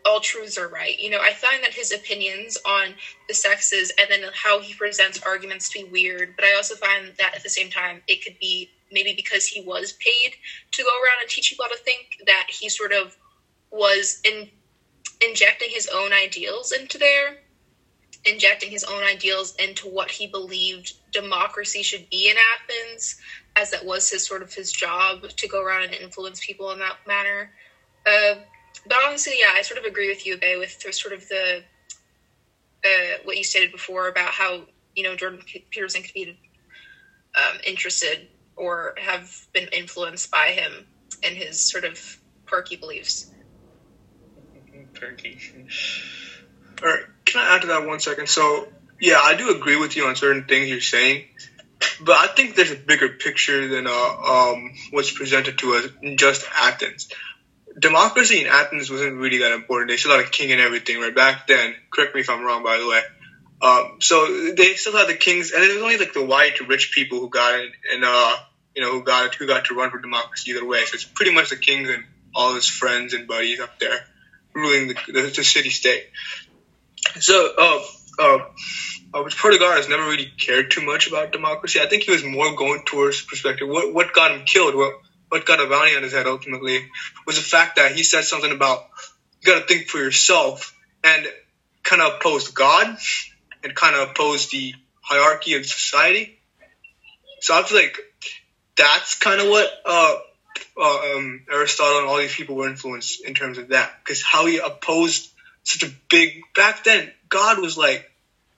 all 0.05 0.19
truths 0.19 0.57
are 0.57 0.67
right. 0.67 0.99
You 0.99 1.09
know, 1.09 1.19
I 1.21 1.33
find 1.33 1.63
that 1.63 1.73
his 1.73 1.91
opinions 1.91 2.57
on 2.65 2.95
the 3.27 3.33
sexes 3.33 3.91
and 3.99 4.09
then 4.09 4.29
how 4.33 4.59
he 4.59 4.73
presents 4.73 5.21
arguments 5.23 5.69
to 5.69 5.83
be 5.83 5.89
weird, 5.89 6.35
but 6.35 6.45
I 6.45 6.55
also 6.55 6.75
find 6.75 7.13
that 7.19 7.35
at 7.35 7.43
the 7.43 7.49
same 7.49 7.69
time 7.69 8.01
it 8.07 8.23
could 8.23 8.37
be 8.39 8.69
maybe 8.91 9.13
because 9.15 9.45
he 9.45 9.61
was 9.61 9.93
paid 9.93 10.33
to 10.71 10.83
go 10.83 10.89
around 10.89 11.21
and 11.21 11.29
teach 11.29 11.49
people 11.49 11.65
how 11.65 11.75
to 11.75 11.83
think 11.83 12.21
that 12.25 12.47
he 12.49 12.69
sort 12.69 12.91
of 12.91 13.15
was 13.71 14.19
in 14.25 14.49
injecting 15.25 15.69
his 15.69 15.87
own 15.87 16.11
ideals 16.11 16.71
into 16.71 16.97
there, 16.97 17.37
injecting 18.25 18.69
his 18.69 18.83
own 18.83 19.03
ideals 19.03 19.55
into 19.55 19.87
what 19.87 20.11
he 20.11 20.27
believed 20.27 20.93
democracy 21.11 21.83
should 21.83 22.09
be 22.09 22.29
in 22.29 22.35
Athens, 22.55 23.15
as 23.55 23.71
that 23.71 23.85
was 23.85 24.09
his 24.09 24.25
sort 24.25 24.41
of 24.41 24.53
his 24.53 24.71
job 24.71 25.27
to 25.29 25.47
go 25.47 25.61
around 25.61 25.83
and 25.83 25.93
influence 25.93 26.43
people 26.45 26.71
in 26.71 26.79
that 26.79 26.97
manner. 27.07 27.51
Uh, 28.05 28.35
but 28.87 28.97
honestly, 29.05 29.33
yeah, 29.39 29.51
I 29.53 29.61
sort 29.61 29.79
of 29.79 29.85
agree 29.85 30.09
with 30.09 30.25
you, 30.25 30.37
Bay, 30.37 30.57
with 30.57 30.81
sort 30.93 31.13
of 31.13 31.27
the 31.27 31.63
uh, 32.83 33.17
what 33.23 33.37
you 33.37 33.43
stated 33.43 33.71
before 33.71 34.07
about 34.07 34.31
how 34.31 34.63
you 34.95 35.03
know 35.03 35.15
Jordan 35.15 35.41
Peterson 35.69 36.01
could 36.01 36.13
be 36.13 36.37
um, 37.35 37.57
interested 37.65 38.27
or 38.55 38.95
have 38.97 39.47
been 39.53 39.67
influenced 39.71 40.31
by 40.31 40.47
him 40.47 40.85
and 41.23 41.35
his 41.35 41.59
sort 41.59 41.85
of 41.85 42.17
quirky 42.45 42.75
beliefs. 42.75 43.31
Quirky. 44.97 45.39
All 46.83 46.89
right, 46.89 47.03
can 47.25 47.41
I 47.41 47.55
add 47.55 47.61
to 47.61 47.67
that 47.67 47.87
one 47.87 47.99
second? 47.99 48.27
So, 48.27 48.67
yeah, 48.99 49.19
I 49.19 49.35
do 49.35 49.55
agree 49.55 49.77
with 49.77 49.95
you 49.95 50.05
on 50.05 50.15
certain 50.15 50.45
things 50.45 50.69
you're 50.69 50.81
saying, 50.81 51.25
but 52.01 52.17
I 52.17 52.27
think 52.27 52.55
there's 52.55 52.71
a 52.71 52.75
bigger 52.75 53.09
picture 53.09 53.67
than 53.67 53.87
uh, 53.87 53.91
um, 53.91 54.73
what's 54.91 55.11
presented 55.11 55.59
to 55.59 55.75
us 55.75 55.87
in 56.01 56.17
just 56.17 56.45
Athens 56.59 57.07
democracy 57.81 58.41
in 58.41 58.47
Athens 58.47 58.89
wasn't 58.89 59.17
really 59.17 59.39
that 59.39 59.51
important. 59.51 59.89
They 59.89 59.97
still 59.97 60.15
had 60.15 60.25
a 60.25 60.29
king 60.29 60.51
and 60.51 60.61
everything, 60.61 61.01
right? 61.01 61.13
Back 61.13 61.47
then, 61.47 61.75
correct 61.89 62.15
me 62.15 62.21
if 62.21 62.29
I'm 62.29 62.43
wrong, 62.43 62.63
by 62.63 62.77
the 62.77 62.87
way. 62.87 63.01
Um, 63.61 63.97
so 63.99 64.53
they 64.53 64.75
still 64.75 64.95
had 64.95 65.07
the 65.07 65.15
kings, 65.15 65.51
and 65.51 65.63
it 65.63 65.73
was 65.73 65.83
only 65.83 65.97
like 65.97 66.13
the 66.13 66.25
white 66.25 66.59
rich 66.67 66.91
people 66.93 67.19
who 67.19 67.29
got 67.29 67.59
it, 67.59 67.71
and 67.93 68.03
uh, 68.03 68.35
you 68.75 68.81
know, 68.81 68.91
who 68.91 69.03
got 69.03 69.35
who 69.35 69.47
got 69.47 69.65
to 69.65 69.75
run 69.75 69.91
for 69.91 69.99
democracy 69.99 70.51
either 70.51 70.65
way. 70.65 70.85
So 70.85 70.95
it's 70.95 71.03
pretty 71.03 71.33
much 71.33 71.49
the 71.49 71.57
kings 71.57 71.89
and 71.89 72.03
all 72.33 72.55
his 72.55 72.67
friends 72.67 73.13
and 73.13 73.27
buddies 73.27 73.59
up 73.59 73.79
there 73.79 74.05
ruling 74.53 74.89
the, 74.89 74.95
the, 75.07 75.21
the 75.35 75.43
city 75.43 75.69
state. 75.69 76.09
So, 77.19 77.53
uh, 77.57 77.79
uh, 78.19 78.37
uh, 79.13 79.23
Protagoras 79.29 79.89
never 79.89 80.03
really 80.03 80.31
cared 80.39 80.71
too 80.71 80.81
much 80.81 81.07
about 81.07 81.31
democracy. 81.31 81.79
I 81.79 81.87
think 81.87 82.03
he 82.03 82.11
was 82.11 82.23
more 82.23 82.55
going 82.55 82.83
towards 82.85 83.21
perspective. 83.21 83.67
What 83.67 83.93
what 83.93 84.13
got 84.13 84.31
him 84.31 84.45
killed? 84.45 84.75
What 84.75 84.93
what 85.31 85.45
got 85.45 85.61
a 85.61 85.67
bounty 85.67 85.95
on 85.95 86.03
his 86.03 86.11
head 86.11 86.27
ultimately 86.27 86.89
was 87.25 87.37
the 87.37 87.41
fact 87.41 87.77
that 87.77 87.93
he 87.93 88.03
said 88.03 88.25
something 88.25 88.51
about 88.51 88.83
you 89.39 89.53
got 89.53 89.61
to 89.61 89.65
think 89.65 89.87
for 89.87 89.97
yourself 89.97 90.75
and 91.05 91.25
kind 91.83 92.01
of 92.01 92.15
opposed 92.15 92.53
God 92.53 92.97
and 93.63 93.73
kind 93.73 93.95
of 93.95 94.09
opposed 94.09 94.51
the 94.51 94.73
hierarchy 94.99 95.53
of 95.53 95.65
society. 95.65 96.37
So 97.39 97.57
I 97.57 97.63
feel 97.63 97.77
like 97.77 97.97
that's 98.75 99.17
kind 99.19 99.39
of 99.39 99.47
what 99.47 99.69
uh, 99.85 100.15
uh, 100.77 101.15
um, 101.15 101.45
Aristotle 101.49 101.99
and 101.99 102.09
all 102.09 102.17
these 102.17 102.35
people 102.35 102.57
were 102.57 102.67
influenced 102.67 103.23
in 103.23 103.33
terms 103.33 103.57
of 103.57 103.69
that, 103.69 103.89
because 104.03 104.21
how 104.21 104.45
he 104.47 104.57
opposed 104.57 105.31
such 105.63 105.89
a 105.89 105.93
big 106.09 106.41
back 106.53 106.83
then. 106.83 107.09
God 107.29 107.59
was 107.59 107.77
like 107.77 108.03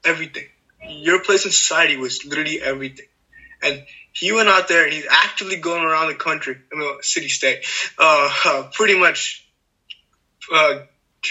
everything. 0.03 0.47
Your 0.89 1.19
place 1.19 1.45
in 1.45 1.51
society 1.51 1.97
was 1.97 2.25
literally 2.25 2.59
everything, 2.59 3.05
and 3.61 3.83
he 4.13 4.31
went 4.31 4.47
out 4.47 4.67
there 4.67 4.85
and 4.85 4.93
he's 4.93 5.07
actively 5.09 5.57
going 5.57 5.83
around 5.83 6.07
the 6.07 6.15
country, 6.15 6.57
I 6.71 6.77
mean, 6.77 6.97
city 7.01 7.29
state, 7.29 7.65
uh, 7.97 8.33
uh, 8.45 8.69
pretty 8.71 8.97
much 8.97 9.47
uh, 10.53 10.81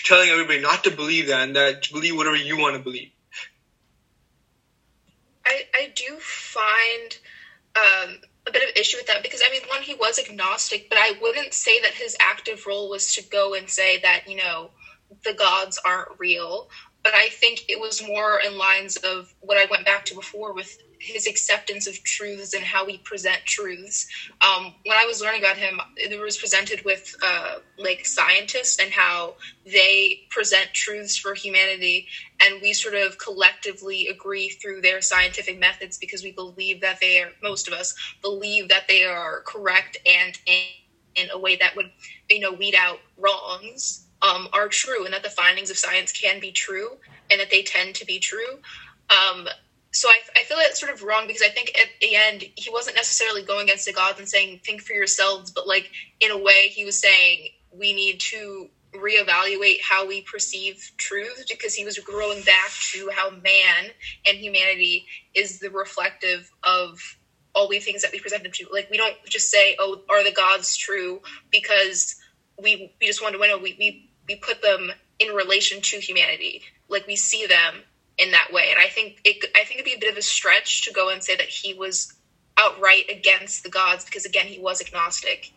telling 0.05 0.29
everybody 0.29 0.61
not 0.61 0.85
to 0.85 0.91
believe 0.91 1.29
that 1.29 1.47
and 1.47 1.57
that 1.57 1.85
to 1.85 1.93
believe 1.93 2.17
whatever 2.17 2.37
you 2.37 2.59
want 2.59 2.77
to 2.77 2.83
believe. 2.83 3.11
I, 5.47 5.65
I 5.75 5.93
do 5.95 6.19
find 6.19 7.19
um, 7.77 8.19
a 8.47 8.53
bit 8.53 8.69
of 8.69 8.77
issue 8.77 8.97
with 8.97 9.07
that 9.07 9.23
because 9.23 9.43
I 9.47 9.51
mean, 9.51 9.63
one, 9.69 9.83
he 9.83 9.95
was 9.95 10.19
agnostic, 10.19 10.89
but 10.89 10.99
I 10.99 11.13
wouldn't 11.21 11.55
say 11.55 11.81
that 11.81 11.93
his 11.93 12.17
active 12.21 12.67
role 12.67 12.91
was 12.91 13.15
to 13.15 13.23
go 13.23 13.55
and 13.55 13.69
say 13.69 14.01
that 14.01 14.29
you 14.29 14.37
know 14.37 14.71
the 15.25 15.35
gods 15.35 15.79
aren't 15.85 16.19
real. 16.19 16.69
But 17.03 17.15
I 17.15 17.29
think 17.31 17.65
it 17.69 17.81
was 17.81 18.03
more 18.07 18.41
in 18.47 18.57
lines 18.59 18.97
of 18.99 19.35
what 19.41 19.59
I 19.59 19.67
went 19.71 19.85
back 19.85 20.05
to 20.07 20.15
before 20.15 20.53
with 20.53 20.79
his 21.03 21.27
acceptance 21.27 21.89
of 21.89 22.03
truths 22.05 22.55
and 22.55 22.63
how 22.63 22.85
we 22.87 22.99
present 22.99 23.45
truths. 23.45 24.07
Um, 24.41 24.73
when 24.85 24.97
I 24.97 25.05
was 25.05 25.21
learning 25.21 25.41
about 25.41 25.57
him, 25.57 25.81
it 25.97 26.19
was 26.21 26.37
presented 26.37 26.85
with 26.85 27.15
uh, 27.23 27.57
like 27.77 28.07
scientists 28.07 28.79
and 28.81 28.93
how 28.93 29.35
they 29.67 30.21
present 30.31 30.73
truths 30.73 31.17
for 31.17 31.35
humanity, 31.35 32.07
and 32.41 32.63
we 32.63 32.73
sort 32.73 32.95
of 32.95 33.19
collectively 33.19 34.07
agree 34.09 34.49
through 34.51 34.81
their 34.81 35.01
scientific 35.01 35.59
methods 35.59 35.99
because 35.99 36.23
we 36.23 36.31
believe 36.33 36.81
that 36.81 37.01
they 37.01 37.21
are. 37.21 37.31
Most 37.43 37.67
of 37.67 37.75
us 37.75 37.95
believe 38.23 38.69
that 38.69 38.87
they 38.89 39.05
are 39.05 39.43
correct 39.45 39.97
and 40.07 40.39
in, 40.47 40.63
in 41.17 41.31
a 41.31 41.39
way 41.39 41.57
that 41.57 41.75
would, 41.75 41.91
you 42.31 42.41
know, 42.41 42.53
weed 42.53 42.77
out 42.77 43.01
wrongs. 43.17 44.07
Um, 44.23 44.49
are 44.53 44.69
true 44.69 45.05
and 45.05 45.13
that 45.15 45.25
the 45.25 45.31
findings 45.31 45.69
of 45.69 45.77
science 45.77 46.13
can 46.13 46.39
be 46.39 46.53
true 46.53 46.91
and 47.29 47.41
that 47.41 47.51
they 47.51 47.63
tend 47.63 47.97
to 47.97 48.07
be 48.07 48.21
true. 48.21 48.61
Um, 49.11 49.49
so 49.91 50.09
I, 50.09 50.19
I 50.37 50.45
feel 50.45 50.59
it's 50.61 50.81
sort 50.81 50.93
of 50.93 51.03
wrong 51.03 51.27
because 51.27 51.43
I 51.43 51.49
think 51.49 51.73
at 51.79 51.89
the 52.01 52.15
end 52.15 52.45
he 52.55 52.71
wasn't 52.71 52.97
necessarily 52.97 53.43
going 53.43 53.65
against 53.65 53.85
the 53.85 53.93
gods 53.93 54.19
and 54.19 54.29
saying 54.29 54.61
think 54.65 54.81
for 54.81 54.93
yourselves, 54.93 55.51
but 55.51 55.67
like 55.67 55.91
in 56.21 56.31
a 56.31 56.39
way 56.39 56.69
he 56.69 56.85
was 56.85 56.99
saying 57.01 57.49
we 57.73 57.93
need 57.93 58.21
to 58.21 58.69
reevaluate 58.95 59.79
how 59.83 60.07
we 60.07 60.23
perceive 60.23 60.93
truth 60.99 61.45
because 61.49 61.75
he 61.75 61.85
was 61.85 61.99
growing 61.99 62.43
back 62.43 62.71
to 62.93 63.11
how 63.15 63.31
man 63.31 63.91
and 64.27 64.37
humanity 64.37 65.07
is 65.35 65.61
the 65.61 65.71
reflective 65.71 66.51
of 66.63 67.01
all 67.55 67.69
the 67.69 67.79
things 67.81 68.03
that 68.03 68.13
we 68.13 68.21
present 68.21 68.43
them 68.43 68.53
to. 68.53 68.67
Like 68.73 68.89
we 68.91 68.97
don't 68.97 69.17
just 69.27 69.51
say, 69.51 69.77
"Oh, 69.79 70.03
are 70.09 70.25
the 70.25 70.33
gods 70.33 70.77
true?" 70.77 71.21
because 71.51 72.17
we 72.63 72.95
we 73.01 73.07
just 73.07 73.23
want 73.23 73.35
to 73.35 73.39
win. 73.41 73.51
We 73.63 73.77
we 73.79 74.11
we 74.29 74.37
put 74.37 74.63
them 74.63 74.91
in 75.19 75.35
relation 75.35 75.81
to 75.81 75.97
humanity. 75.99 76.63
Like 76.89 77.07
we 77.07 77.17
see 77.17 77.47
them 77.47 77.83
in 78.19 78.33
that 78.33 78.53
way. 78.53 78.69
And 78.71 78.79
I 78.79 78.89
think 78.89 79.21
it, 79.25 79.45
I 79.55 79.65
think 79.65 79.81
it'd 79.81 79.85
be 79.85 79.95
a 79.95 79.99
bit 79.99 80.11
of 80.11 80.17
a 80.17 80.23
stretch 80.23 80.83
to 80.85 80.93
go 80.93 81.11
and 81.11 81.23
say 81.23 81.37
that 81.37 81.49
he 81.49 81.75
was 81.75 82.13
outright 82.59 83.05
against 83.11 83.63
the 83.63 83.71
gods 83.71 84.05
because 84.05 84.25
again 84.25 84.47
he 84.47 84.59
was 84.59 84.81
agnostic. 84.81 85.53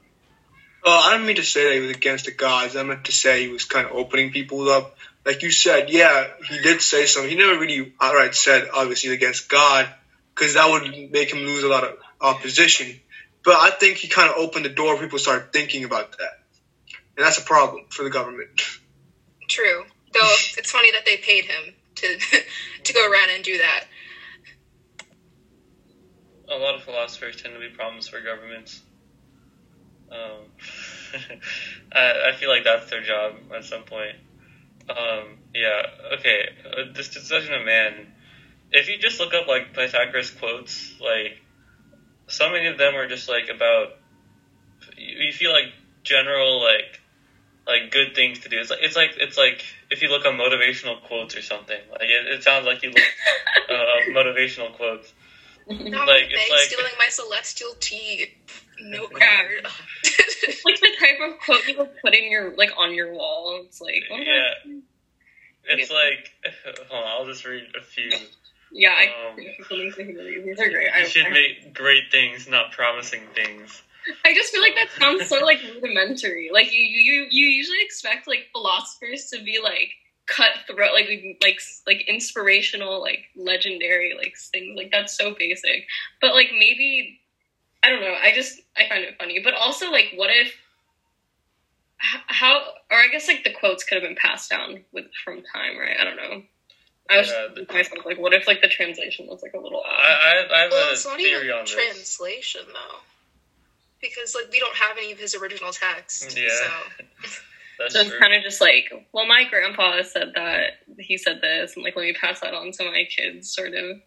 Well, 0.83 1.01
I 1.03 1.17
don't 1.17 1.25
mean 1.25 1.37
to 1.37 1.43
say 1.43 1.63
that 1.63 1.73
he 1.73 1.79
was 1.79 1.95
against 1.95 2.25
the 2.25 2.31
gods. 2.31 2.75
I 2.75 2.83
meant 2.83 3.05
to 3.05 3.11
say 3.11 3.41
he 3.41 3.49
was 3.49 3.65
kind 3.65 3.87
of 3.87 3.93
opening 3.93 4.31
people 4.31 4.69
up. 4.69 4.95
Like 5.25 5.41
you 5.41 5.49
said, 5.49 5.89
yeah, 5.89 6.27
he 6.47 6.59
did 6.59 6.81
say 6.81 7.07
something. 7.07 7.29
He 7.29 7.35
never 7.35 7.59
really 7.59 7.93
outright 7.99 8.35
said 8.35 8.67
oh, 8.71 8.81
obviously 8.81 9.11
against 9.11 9.49
God 9.49 9.89
because 10.35 10.53
that 10.53 10.69
would 10.69 11.11
make 11.11 11.33
him 11.33 11.39
lose 11.39 11.63
a 11.63 11.67
lot 11.67 11.83
of 11.83 11.97
opposition. 12.21 12.99
But 13.43 13.55
I 13.55 13.71
think 13.71 13.97
he 13.97 14.07
kind 14.07 14.29
of 14.29 14.37
opened 14.37 14.65
the 14.65 14.69
door. 14.69 14.97
People 14.97 15.17
started 15.17 15.51
thinking 15.51 15.83
about 15.85 16.11
that, 16.19 16.39
and 17.17 17.25
that's 17.25 17.37
a 17.37 17.43
problem 17.43 17.85
for 17.89 18.03
the 18.03 18.09
government. 18.09 18.61
True, 19.47 19.85
though 20.13 20.35
it's 20.57 20.71
funny 20.71 20.91
that 20.91 21.05
they 21.05 21.17
paid 21.17 21.45
him 21.45 21.73
to 21.95 22.17
to 22.83 22.93
go 22.93 23.09
around 23.09 23.29
and 23.33 23.43
do 23.43 23.57
that. 23.57 23.85
A 26.47 26.57
lot 26.57 26.75
of 26.75 26.83
philosophers 26.83 27.41
tend 27.41 27.55
to 27.55 27.59
be 27.59 27.69
problems 27.69 28.07
for 28.07 28.21
governments. 28.21 28.81
Um, 30.11 30.45
I, 31.91 32.29
I 32.29 32.35
feel 32.35 32.49
like 32.49 32.63
that's 32.63 32.89
their 32.89 33.01
job 33.01 33.35
at 33.55 33.63
some 33.63 33.83
point. 33.83 34.15
Um, 34.89 35.39
yeah, 35.53 35.83
okay. 36.19 36.49
Uh, 36.65 36.93
this 36.93 37.09
discussion 37.09 37.53
of 37.53 37.65
man. 37.65 38.11
If 38.71 38.89
you 38.89 38.97
just 38.97 39.19
look 39.19 39.33
up 39.33 39.47
like 39.47 39.73
Pythagoras 39.73 40.31
quotes, 40.31 40.93
like 40.99 41.39
so 42.27 42.49
many 42.49 42.67
of 42.67 42.77
them 42.77 42.95
are 42.95 43.07
just 43.07 43.29
like 43.29 43.49
about. 43.49 43.93
You, 44.97 45.25
you 45.25 45.33
feel 45.33 45.51
like 45.51 45.71
general 46.03 46.61
like 46.61 46.99
like 47.67 47.91
good 47.91 48.15
things 48.15 48.39
to 48.39 48.49
do. 48.49 48.59
It's 48.59 48.69
like 48.69 48.79
it's 48.81 48.95
like 48.95 49.11
it's 49.17 49.37
like 49.37 49.65
if 49.89 50.01
you 50.01 50.09
look 50.09 50.25
on 50.25 50.37
motivational 50.37 51.01
quotes 51.01 51.35
or 51.35 51.41
something. 51.41 51.79
Like 51.91 52.09
it, 52.09 52.27
it 52.27 52.43
sounds 52.43 52.65
like 52.65 52.83
you 52.83 52.89
look 52.89 53.03
uh, 53.69 54.11
motivational 54.11 54.73
quotes. 54.73 55.11
No, 55.67 56.05
like 56.05 56.25
it's 56.29 56.49
like 56.49 56.59
stealing 56.61 56.91
my 56.99 57.07
celestial 57.09 57.75
tea 57.79 58.35
note 58.79 59.11
card. 59.11 59.63
like 60.65 60.79
the 60.81 60.91
type 60.99 61.19
of 61.27 61.39
quote 61.39 61.67
you 61.67 61.77
would 61.79 61.89
put 62.01 62.13
in 62.13 62.29
your 62.29 62.55
like 62.55 62.71
on 62.77 62.93
your 62.93 63.11
wall. 63.11 63.61
It's 63.65 63.81
like 63.81 64.03
oh 64.11 64.17
yeah, 64.17 64.53
it's 65.63 65.91
like 65.91 66.31
hold 66.87 67.03
on, 67.03 67.07
I'll 67.07 67.25
just 67.25 67.45
read 67.45 67.65
a 67.75 67.81
few. 67.81 68.11
Yeah, 68.71 68.89
I, 68.89 69.29
um, 69.29 69.37
these 69.37 70.59
are 70.59 70.69
great. 70.69 70.89
You 70.99 71.07
should 71.07 71.31
make 71.31 71.73
great 71.73 72.11
things, 72.11 72.47
not 72.47 72.73
promising 72.73 73.21
things. 73.33 73.81
I 74.25 74.33
just 74.33 74.51
feel 74.51 74.61
like 74.61 74.75
that 74.75 74.89
sounds 74.99 75.27
so 75.27 75.39
like 75.43 75.59
rudimentary. 75.63 76.49
Like 76.53 76.71
you, 76.71 76.79
you, 76.79 77.27
you 77.29 77.45
usually 77.47 77.81
expect 77.81 78.27
like 78.27 78.47
philosophers 78.51 79.29
to 79.31 79.43
be 79.43 79.59
like 79.63 79.89
cutthroat, 80.27 80.93
like 80.93 81.09
like 81.41 81.59
like 81.87 82.03
inspirational, 82.07 83.01
like 83.01 83.25
legendary, 83.35 84.15
like 84.17 84.35
things. 84.51 84.75
Like 84.77 84.91
that's 84.91 85.17
so 85.17 85.35
basic. 85.37 85.85
But 86.21 86.33
like 86.33 86.49
maybe 86.51 87.19
I 87.83 87.89
don't 87.89 88.01
know. 88.01 88.15
I 88.21 88.31
just 88.33 88.59
I 88.77 88.87
find 88.89 89.03
it 89.03 89.17
funny. 89.17 89.41
But 89.43 89.53
also 89.53 89.91
like, 89.91 90.13
what 90.15 90.29
if 90.31 90.53
how 91.97 92.61
or 92.91 92.97
I 92.97 93.07
guess 93.11 93.27
like 93.27 93.43
the 93.43 93.53
quotes 93.53 93.83
could 93.83 93.95
have 93.95 94.03
been 94.03 94.17
passed 94.17 94.49
down 94.49 94.83
with 94.91 95.05
from 95.23 95.43
time, 95.53 95.77
right? 95.77 95.97
I 95.99 96.03
don't 96.03 96.17
know. 96.17 96.43
I 97.09 97.17
was 97.19 97.29
Yeah, 97.29 97.47
just 97.55 97.71
myself 97.71 98.05
like, 98.05 98.17
what 98.17 98.33
if 98.33 98.47
like 98.47 98.61
the 98.61 98.67
translation 98.67 99.27
was 99.27 99.41
like 99.43 99.53
a 99.53 99.59
little 99.59 99.79
off? 99.79 99.85
I, 99.87 100.11
I, 100.49 100.57
I 100.57 100.61
have 100.63 100.71
Well, 100.71 100.89
a 100.89 100.93
it's 100.93 101.05
not 101.05 101.17
theory 101.17 101.45
even 101.45 101.57
on 101.57 101.65
this. 101.65 101.73
translation 101.73 102.61
though, 102.73 102.97
because 104.09 104.35
like 104.35 104.51
we 104.51 104.59
don't 104.59 104.75
have 104.75 104.97
any 104.97 105.11
of 105.11 105.19
his 105.19 105.35
original 105.35 105.71
text. 105.71 106.37
Yeah. 106.37 106.49
So 106.49 107.03
That's 107.77 107.93
So 107.93 108.01
it's 108.01 108.17
kind 108.17 108.33
of 108.33 108.43
just 108.43 108.61
like, 108.61 108.91
well, 109.11 109.25
my 109.25 109.43
grandpa 109.49 110.01
said 110.03 110.31
that 110.35 110.79
he 110.99 111.17
said 111.17 111.41
this, 111.41 111.75
and 111.75 111.83
like, 111.83 111.95
let 111.95 112.03
me 112.03 112.13
pass 112.13 112.39
that 112.39 112.53
on 112.53 112.71
to 112.71 112.85
my 112.85 113.03
kids, 113.09 113.53
sort 113.53 113.73
of 113.73 113.97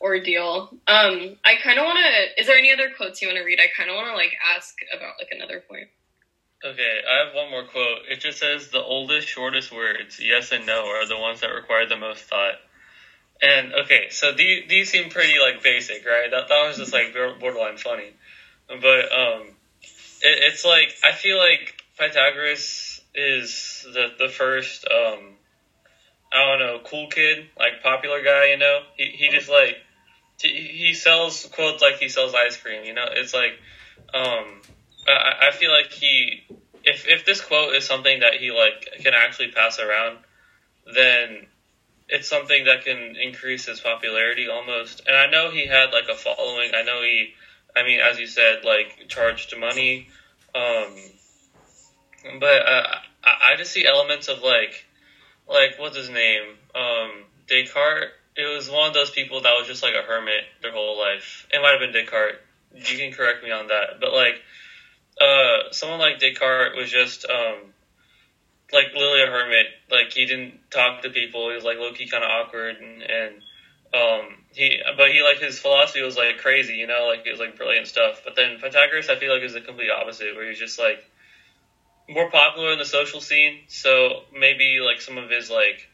ordeal. 0.00 0.70
Um, 0.86 1.36
I 1.44 1.54
kind 1.62 1.78
of 1.78 1.84
want 1.84 1.98
to. 1.98 2.40
Is 2.40 2.46
there 2.46 2.56
any 2.56 2.72
other 2.72 2.90
quotes 2.96 3.22
you 3.22 3.28
want 3.28 3.38
to 3.38 3.44
read? 3.44 3.60
I 3.60 3.66
kind 3.76 3.90
of 3.90 3.96
want 3.96 4.08
to 4.08 4.14
like 4.14 4.32
ask 4.56 4.74
about 4.94 5.14
like 5.18 5.28
another 5.30 5.62
point. 5.68 5.88
Okay, 6.64 7.00
I 7.08 7.26
have 7.26 7.34
one 7.34 7.50
more 7.50 7.64
quote. 7.64 8.00
It 8.10 8.18
just 8.18 8.40
says 8.40 8.70
the 8.70 8.82
oldest, 8.82 9.28
shortest 9.28 9.72
words, 9.72 10.18
yes 10.20 10.50
and 10.50 10.66
no, 10.66 10.86
are 10.86 11.06
the 11.06 11.18
ones 11.18 11.40
that 11.40 11.48
require 11.48 11.86
the 11.86 11.96
most 11.96 12.24
thought. 12.24 12.54
And 13.40 13.72
okay, 13.84 14.08
so 14.10 14.32
these 14.32 14.68
these 14.68 14.90
seem 14.90 15.10
pretty 15.10 15.38
like 15.38 15.62
basic, 15.62 16.04
right? 16.04 16.28
That 16.30 16.48
that 16.48 16.66
was 16.66 16.78
just 16.78 16.92
like 16.92 17.14
borderline 17.38 17.76
funny, 17.76 18.10
but 18.68 19.12
um, 19.12 19.48
it, 20.22 20.38
it's 20.42 20.64
like 20.64 20.94
I 21.02 21.12
feel 21.12 21.38
like 21.38 21.82
Pythagoras 21.98 23.00
is 23.14 23.84
the 23.84 24.08
the 24.18 24.28
first 24.28 24.86
um, 24.90 25.34
I 26.32 26.44
don't 26.44 26.58
know, 26.58 26.80
cool 26.84 27.08
kid, 27.08 27.46
like 27.58 27.82
popular 27.82 28.22
guy. 28.22 28.46
You 28.46 28.58
know, 28.58 28.82
he 28.96 29.04
he 29.04 29.28
just 29.30 29.48
like 29.48 29.76
he, 30.40 30.48
he 30.48 30.94
sells 30.94 31.46
quotes 31.46 31.82
like 31.82 31.96
he 31.96 32.08
sells 32.08 32.34
ice 32.34 32.56
cream. 32.56 32.84
You 32.84 32.94
know, 32.94 33.08
it's 33.10 33.34
like 33.34 33.58
um. 34.12 34.62
I, 35.06 35.48
I 35.48 35.50
feel 35.52 35.70
like 35.70 35.90
he, 35.90 36.42
if 36.84 37.06
if 37.08 37.24
this 37.24 37.40
quote 37.40 37.74
is 37.74 37.86
something 37.86 38.20
that 38.20 38.34
he 38.34 38.50
like 38.50 38.88
can 39.00 39.14
actually 39.14 39.52
pass 39.52 39.78
around, 39.78 40.18
then 40.84 41.46
it's 42.08 42.28
something 42.28 42.64
that 42.64 42.84
can 42.84 43.16
increase 43.16 43.66
his 43.66 43.80
popularity 43.80 44.48
almost. 44.48 45.02
And 45.06 45.16
I 45.16 45.26
know 45.26 45.50
he 45.50 45.66
had 45.66 45.92
like 45.92 46.08
a 46.08 46.14
following. 46.14 46.74
I 46.74 46.82
know 46.82 47.02
he, 47.02 47.34
I 47.78 47.84
mean, 47.84 48.00
as 48.00 48.18
you 48.18 48.26
said, 48.26 48.64
like 48.64 49.06
charged 49.08 49.56
money. 49.56 50.08
Um, 50.54 50.96
but 52.40 52.66
uh, 52.66 52.98
I, 53.22 53.52
I 53.52 53.56
just 53.56 53.72
see 53.72 53.86
elements 53.86 54.28
of 54.28 54.42
like, 54.42 54.84
like 55.48 55.78
what's 55.78 55.96
his 55.96 56.10
name, 56.10 56.56
um, 56.74 57.24
Descartes. 57.46 58.10
It 58.36 58.46
was 58.46 58.68
one 58.68 58.88
of 58.88 58.94
those 58.94 59.10
people 59.10 59.42
that 59.42 59.52
was 59.52 59.66
just 59.66 59.82
like 59.82 59.94
a 59.94 60.02
hermit 60.02 60.44
their 60.62 60.72
whole 60.72 60.98
life. 60.98 61.46
It 61.52 61.60
might 61.60 61.70
have 61.70 61.80
been 61.80 61.92
Descartes. 61.92 62.38
You 62.74 62.96
can 62.96 63.12
correct 63.12 63.42
me 63.42 63.50
on 63.50 63.68
that, 63.68 64.00
but 64.00 64.12
like 64.12 64.40
uh, 65.20 65.70
someone 65.70 66.00
like 66.00 66.18
Descartes 66.18 66.76
was 66.76 66.90
just 66.90 67.28
um, 67.30 67.72
like 68.72 68.86
literally 68.92 69.22
a 69.22 69.26
hermit. 69.26 69.66
Like 69.90 70.12
he 70.12 70.26
didn't 70.26 70.58
talk 70.70 71.02
to 71.02 71.10
people. 71.10 71.48
He 71.48 71.54
was 71.54 71.64
like 71.64 71.78
low 71.78 71.92
key 71.92 72.08
kind 72.08 72.24
of 72.24 72.30
awkward, 72.30 72.76
and, 72.80 73.02
and 73.02 73.42
um, 73.94 74.44
he 74.52 74.80
but 74.96 75.10
he 75.10 75.22
like 75.22 75.38
his 75.38 75.58
philosophy 75.58 76.02
was 76.02 76.16
like 76.16 76.38
crazy, 76.38 76.74
you 76.74 76.86
know, 76.86 77.06
like 77.06 77.26
it 77.26 77.30
was 77.30 77.40
like 77.40 77.56
brilliant 77.56 77.86
stuff. 77.86 78.22
But 78.24 78.36
then 78.36 78.58
Pythagoras, 78.60 79.08
I 79.08 79.16
feel 79.16 79.32
like 79.32 79.42
is 79.42 79.54
the 79.54 79.60
complete 79.60 79.90
opposite, 79.90 80.34
where 80.34 80.48
he's 80.48 80.58
just 80.58 80.78
like 80.78 81.02
more 82.08 82.30
popular 82.30 82.72
in 82.72 82.78
the 82.78 82.84
social 82.84 83.20
scene. 83.20 83.60
So 83.68 84.22
maybe 84.32 84.80
like 84.80 85.00
some 85.00 85.16
of 85.16 85.30
his 85.30 85.50
like 85.50 85.88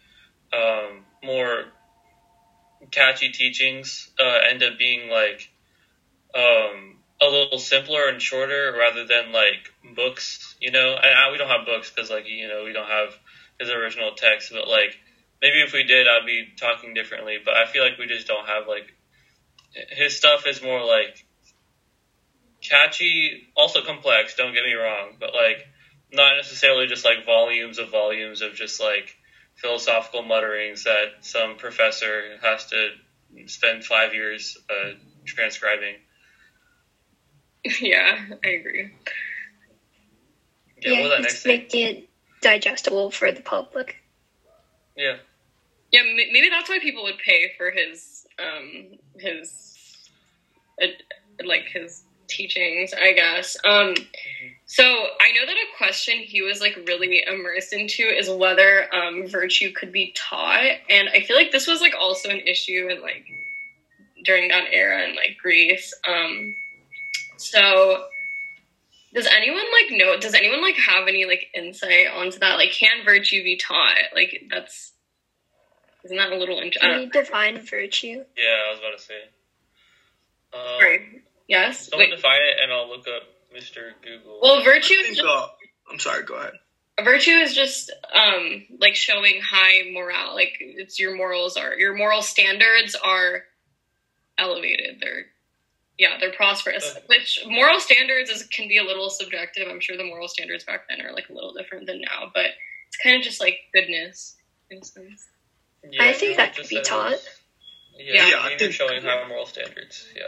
um, 0.52 1.04
more 1.22 1.66
catchy 2.90 3.30
teachings 3.30 4.10
uh, 4.18 4.40
end 4.48 4.62
up 4.62 4.78
being 4.78 5.08
like 5.08 5.48
um, 6.34 6.98
a 7.20 7.26
little 7.26 7.58
simpler 7.58 8.08
and 8.08 8.20
shorter 8.20 8.74
rather 8.76 9.06
than 9.06 9.32
like 9.32 9.72
books, 9.94 10.56
you 10.60 10.70
know. 10.70 10.94
And 10.94 11.14
I, 11.14 11.30
we 11.30 11.38
don't 11.38 11.48
have 11.48 11.66
books 11.66 11.90
because 11.90 12.10
like 12.10 12.26
you 12.26 12.48
know 12.48 12.64
we 12.64 12.72
don't 12.72 12.88
have 12.88 13.10
his 13.60 13.70
original 13.70 14.14
text, 14.16 14.50
but 14.52 14.66
like 14.66 14.96
maybe 15.44 15.60
if 15.60 15.74
we 15.74 15.82
did, 15.84 16.06
I'd 16.08 16.24
be 16.24 16.48
talking 16.56 16.94
differently. 16.94 17.36
But 17.44 17.54
I 17.54 17.66
feel 17.66 17.84
like 17.84 17.98
we 17.98 18.06
just 18.06 18.26
don't 18.26 18.46
have 18.46 18.66
like 18.66 18.94
his 19.90 20.16
stuff 20.16 20.46
is 20.46 20.62
more 20.62 20.82
like 20.82 21.26
catchy, 22.62 23.48
also 23.54 23.82
complex. 23.82 24.34
Don't 24.36 24.54
get 24.54 24.64
me 24.64 24.72
wrong, 24.72 25.16
but 25.20 25.34
like 25.34 25.58
not 26.10 26.36
necessarily 26.36 26.86
just 26.86 27.04
like 27.04 27.26
volumes 27.26 27.78
of 27.78 27.90
volumes 27.90 28.40
of 28.40 28.54
just 28.54 28.80
like 28.80 29.14
philosophical 29.56 30.22
mutterings 30.22 30.84
that 30.84 31.08
some 31.20 31.56
professor 31.56 32.38
has 32.40 32.64
to 32.66 32.88
spend 33.46 33.84
five 33.84 34.14
years 34.14 34.56
uh, 34.70 34.92
transcribing. 35.26 35.96
yeah, 37.80 38.18
I 38.42 38.48
agree. 38.48 38.92
Yeah, 40.80 40.92
what 40.92 41.02
was 41.02 41.10
that 41.10 41.24
it's 41.30 41.44
next 41.44 41.70
thing? 41.72 41.82
it 41.82 42.08
digestible 42.40 43.10
for 43.10 43.30
the 43.30 43.42
public. 43.42 43.96
Yeah. 44.96 45.16
Yeah, 45.94 46.02
maybe 46.02 46.48
that's 46.50 46.68
why 46.68 46.80
people 46.80 47.04
would 47.04 47.18
pay 47.18 47.52
for 47.56 47.70
his 47.70 48.26
um 48.40 48.98
his 49.16 49.76
uh, 50.82 50.86
like 51.44 51.66
his 51.72 52.02
teachings, 52.26 52.92
I 52.92 53.12
guess. 53.12 53.56
Um 53.64 53.94
so 54.66 54.82
I 54.82 55.30
know 55.30 55.46
that 55.46 55.54
a 55.54 55.76
question 55.78 56.16
he 56.16 56.42
was 56.42 56.60
like 56.60 56.74
really 56.88 57.22
immersed 57.24 57.72
into 57.72 58.02
is 58.02 58.28
whether 58.28 58.92
um 58.92 59.28
virtue 59.28 59.70
could 59.72 59.92
be 59.92 60.12
taught, 60.16 60.66
and 60.90 61.10
I 61.10 61.20
feel 61.20 61.36
like 61.36 61.52
this 61.52 61.68
was 61.68 61.80
like 61.80 61.94
also 61.96 62.28
an 62.28 62.40
issue 62.40 62.88
in 62.90 63.00
like 63.00 63.26
during 64.24 64.48
that 64.48 64.64
era 64.72 65.08
in 65.08 65.14
like 65.14 65.36
Greece. 65.40 65.94
Um 66.08 66.56
so 67.36 68.06
does 69.14 69.28
anyone 69.28 69.66
like 69.72 69.92
know 69.92 70.18
does 70.18 70.34
anyone 70.34 70.60
like 70.60 70.74
have 70.74 71.06
any 71.06 71.24
like 71.24 71.50
insight 71.54 72.08
onto 72.12 72.40
that? 72.40 72.56
Like 72.56 72.72
can 72.72 73.04
virtue 73.04 73.44
be 73.44 73.56
taught? 73.56 74.10
Like 74.12 74.42
that's 74.50 74.93
isn't 76.04 76.16
that 76.16 76.32
a 76.32 76.36
little 76.36 76.60
int- 76.60 76.76
I 76.80 76.86
Can 76.86 76.90
don't 76.90 77.02
you 77.02 77.10
define 77.10 77.58
virtue? 77.58 78.24
Yeah, 78.36 78.68
I 78.68 78.70
was 78.70 78.78
about 78.78 78.98
to 78.98 79.02
say. 79.02 79.22
Um, 80.52 80.80
Sorry. 80.80 81.22
Yes. 81.48 81.88
Someone 81.88 82.10
Wait. 82.10 82.16
define 82.16 82.40
it, 82.40 82.62
and 82.62 82.72
I'll 82.72 82.88
look 82.88 83.06
up 83.08 83.22
Mr. 83.54 83.92
Google. 84.02 84.40
Well, 84.42 84.62
virtue 84.62 84.94
is 84.94 85.16
just, 85.16 85.28
uh, 85.28 85.46
I'm 85.90 85.98
sorry. 85.98 86.24
Go 86.24 86.34
ahead. 86.34 86.52
virtue 87.02 87.30
is 87.32 87.54
just 87.54 87.90
um 88.14 88.64
like 88.78 88.94
showing 88.94 89.40
high 89.40 89.90
morale. 89.92 90.34
Like 90.34 90.56
it's 90.60 90.98
your 90.98 91.16
morals 91.16 91.56
are 91.56 91.74
your 91.74 91.94
moral 91.94 92.22
standards 92.22 92.94
are 92.94 93.44
elevated. 94.38 94.98
They're 95.00 95.26
yeah, 95.98 96.18
they're 96.18 96.32
prosperous. 96.32 96.96
Which 97.06 97.44
moral 97.46 97.78
standards 97.78 98.28
is 98.30 98.44
can 98.44 98.68
be 98.68 98.78
a 98.78 98.82
little 98.82 99.10
subjective. 99.10 99.68
I'm 99.68 99.80
sure 99.80 99.96
the 99.96 100.04
moral 100.04 100.28
standards 100.28 100.64
back 100.64 100.88
then 100.88 101.04
are 101.06 101.12
like 101.12 101.28
a 101.28 101.32
little 101.32 101.52
different 101.52 101.86
than 101.86 102.00
now, 102.00 102.30
but 102.34 102.46
it's 102.88 102.96
kind 103.02 103.16
of 103.16 103.22
just 103.22 103.40
like 103.40 103.58
goodness 103.72 104.36
in 104.70 104.78
a 104.78 104.84
sense. 104.84 105.28
Yeah, 105.90 106.04
I 106.04 106.12
think 106.12 106.32
it 106.32 106.36
that 106.38 106.56
could 106.56 106.68
be 106.68 106.76
says- 106.76 106.88
taught. 106.88 107.18
Yeah, 107.96 108.26
Yeah, 108.28 108.36
I 108.38 108.44
I 108.46 108.48
think 108.48 108.60
think- 108.60 108.72
showing 108.74 109.02
high 109.02 109.26
moral 109.28 109.46
standards. 109.46 110.06
Yeah. 110.16 110.26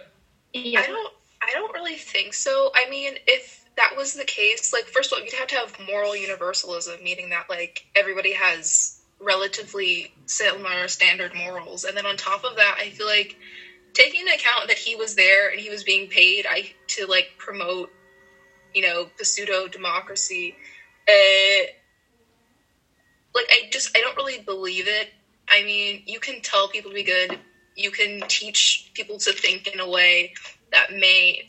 Yeah. 0.52 0.80
I 0.80 0.86
don't. 0.86 1.12
I 1.42 1.52
don't 1.52 1.72
really 1.74 1.96
think 1.96 2.32
so. 2.34 2.70
I 2.74 2.88
mean, 2.88 3.14
if 3.26 3.64
that 3.76 3.94
was 3.96 4.14
the 4.14 4.24
case, 4.24 4.72
like 4.72 4.84
first 4.86 5.12
of 5.12 5.18
all, 5.18 5.24
you'd 5.24 5.34
have 5.34 5.48
to 5.48 5.56
have 5.56 5.76
moral 5.86 6.16
universalism, 6.16 7.02
meaning 7.02 7.30
that 7.30 7.48
like 7.50 7.86
everybody 7.94 8.32
has 8.32 9.00
relatively 9.20 10.12
similar 10.26 10.88
standard 10.88 11.34
morals, 11.34 11.84
and 11.84 11.96
then 11.96 12.06
on 12.06 12.16
top 12.16 12.44
of 12.44 12.56
that, 12.56 12.76
I 12.78 12.90
feel 12.90 13.06
like 13.06 13.36
taking 13.94 14.20
into 14.20 14.34
account 14.34 14.68
that 14.68 14.78
he 14.78 14.94
was 14.96 15.14
there 15.14 15.50
and 15.50 15.58
he 15.60 15.70
was 15.70 15.82
being 15.84 16.08
paid, 16.08 16.46
I 16.48 16.72
to 16.88 17.06
like 17.06 17.30
promote, 17.38 17.90
you 18.74 18.82
know, 18.82 19.08
the 19.18 19.24
pseudo 19.24 19.68
democracy. 19.68 20.54
Uh, 21.08 21.66
like 23.34 23.46
I 23.50 23.68
just 23.70 23.96
I 23.96 24.00
don't 24.00 24.16
really 24.16 24.38
believe 24.40 24.86
it. 24.88 25.10
I 25.56 25.64
mean, 25.64 26.02
you 26.04 26.20
can 26.20 26.42
tell 26.42 26.68
people 26.68 26.90
to 26.90 26.94
be 26.94 27.02
good. 27.02 27.38
You 27.74 27.90
can 27.90 28.20
teach 28.28 28.90
people 28.92 29.18
to 29.20 29.32
think 29.32 29.66
in 29.66 29.80
a 29.80 29.88
way 29.88 30.34
that 30.70 30.92
may 30.92 31.48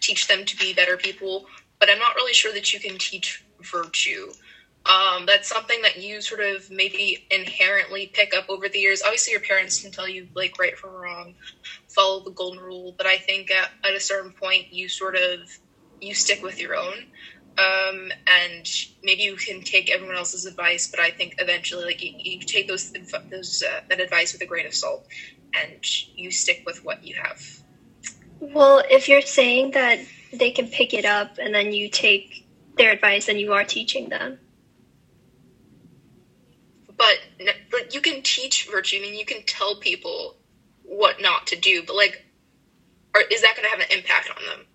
teach 0.00 0.28
them 0.28 0.44
to 0.44 0.56
be 0.56 0.74
better 0.74 0.98
people, 0.98 1.46
but 1.78 1.88
I'm 1.88 1.98
not 1.98 2.14
really 2.14 2.34
sure 2.34 2.52
that 2.52 2.74
you 2.74 2.80
can 2.80 2.98
teach 2.98 3.42
virtue. 3.62 4.32
Um, 4.84 5.24
that's 5.24 5.48
something 5.48 5.80
that 5.82 5.98
you 5.98 6.20
sort 6.20 6.40
of 6.40 6.70
maybe 6.70 7.26
inherently 7.30 8.10
pick 8.12 8.34
up 8.34 8.46
over 8.50 8.68
the 8.68 8.78
years. 8.78 9.02
Obviously, 9.02 9.32
your 9.32 9.40
parents 9.40 9.80
can 9.80 9.92
tell 9.92 10.08
you 10.08 10.28
like 10.34 10.58
right 10.58 10.76
from 10.76 10.92
wrong, 10.92 11.34
follow 11.88 12.22
the 12.22 12.30
golden 12.30 12.60
rule, 12.60 12.94
but 12.96 13.06
I 13.06 13.16
think 13.16 13.50
at, 13.50 13.70
at 13.82 13.94
a 13.94 14.00
certain 14.00 14.32
point 14.32 14.72
you 14.72 14.88
sort 14.88 15.16
of 15.16 15.40
you 16.00 16.14
stick 16.14 16.42
with 16.42 16.60
your 16.60 16.74
own 16.76 16.94
um, 17.60 18.12
and 18.26 18.68
maybe 19.02 19.22
you 19.22 19.36
can 19.36 19.62
take 19.62 19.90
everyone 19.90 20.16
else's 20.16 20.46
advice, 20.46 20.88
but 20.88 21.00
I 21.00 21.10
think 21.10 21.34
eventually, 21.38 21.84
like 21.84 22.02
you, 22.02 22.14
you 22.16 22.40
take 22.40 22.68
those 22.68 22.92
those 23.30 23.62
uh, 23.62 23.80
that 23.88 24.00
advice 24.00 24.32
with 24.32 24.42
a 24.42 24.46
grain 24.46 24.66
of 24.66 24.74
salt, 24.74 25.06
and 25.54 25.72
you 26.16 26.30
stick 26.30 26.62
with 26.64 26.84
what 26.84 27.04
you 27.04 27.16
have. 27.22 27.42
Well, 28.40 28.82
if 28.90 29.08
you're 29.08 29.20
saying 29.20 29.72
that 29.72 29.98
they 30.32 30.50
can 30.50 30.68
pick 30.68 30.94
it 30.94 31.04
up 31.04 31.38
and 31.38 31.54
then 31.54 31.72
you 31.72 31.90
take 31.90 32.46
their 32.76 32.92
advice 32.92 33.28
and 33.28 33.38
you 33.38 33.52
are 33.52 33.64
teaching 33.64 34.08
them. 34.08 34.38
but 37.00 37.18
like 37.72 37.94
you 37.94 38.02
can 38.02 38.20
teach 38.22 38.68
virtue. 38.70 38.98
I 38.98 39.00
mean, 39.00 39.14
you 39.14 39.24
can 39.24 39.42
tell 39.46 39.76
people 39.76 40.36
what 40.82 41.20
not 41.20 41.46
to 41.46 41.56
do, 41.56 41.82
but 41.82 41.96
like, 41.96 42.26
are, 43.14 43.22
is 43.22 43.40
that 43.40 43.56
going 43.56 43.64
to 43.64 43.70
have 43.70 43.80
an 43.80 43.96
impact 43.96 44.28
on 44.28 44.44
them? 44.44 44.66